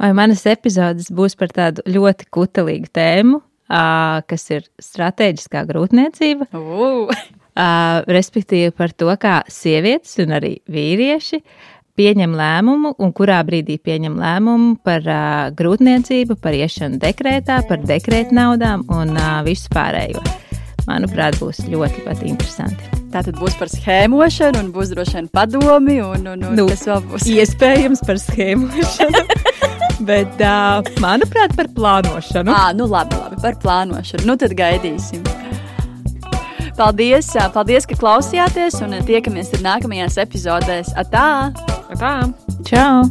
[0.00, 6.48] Vai manas epizodes būs par tādu ļoti kutelīgu tēmu, kas ir strateģiskā grūtniecība.
[6.56, 7.12] Uh.
[7.58, 11.40] Uh, respektīvi par to, kā sievietes un arī vīrieši
[11.98, 18.36] pieņem lēmumu un kurā brīdī pieņem lēmumu par uh, grūtniecību, par iešanu dekrētā, par dekrēta
[18.38, 20.22] naudām un uh, visu pārējo.
[20.86, 22.92] Manuprāt, būs ļoti, ļoti interesanti.
[23.12, 26.86] Tā tad būs par schēmošanu, un būs droši vien padomi, un, un, un nu, tas
[26.88, 29.24] vēl būs iespējams par schēmošanu.
[30.08, 32.54] Bet, uh, manuprāt, par plānošanu.
[32.54, 34.28] À, nu labi, labi, par plānošanu.
[34.30, 35.26] Nu tad gaidīsim.
[36.78, 40.92] Paldies, paldies, ka klausījāties un tiekamies nākamajās epizodēs.
[40.94, 41.50] Atā!
[41.90, 42.12] Atā!
[42.68, 43.08] Čau!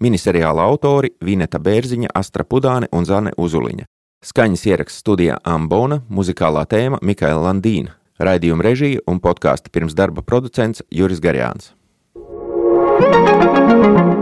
[0.00, 3.88] Miniseriāla autori Vineta Bērziņa, Astra Pudāne un Zane Uzuliņa.
[4.22, 10.86] Skaņas ieraksts studijā Ambona, muzikālā tēma Mikaela Landīna, raidījuma režija un podkāstu pirms darba producents
[10.94, 11.74] Juris Garjāns.
[13.00, 14.19] thank you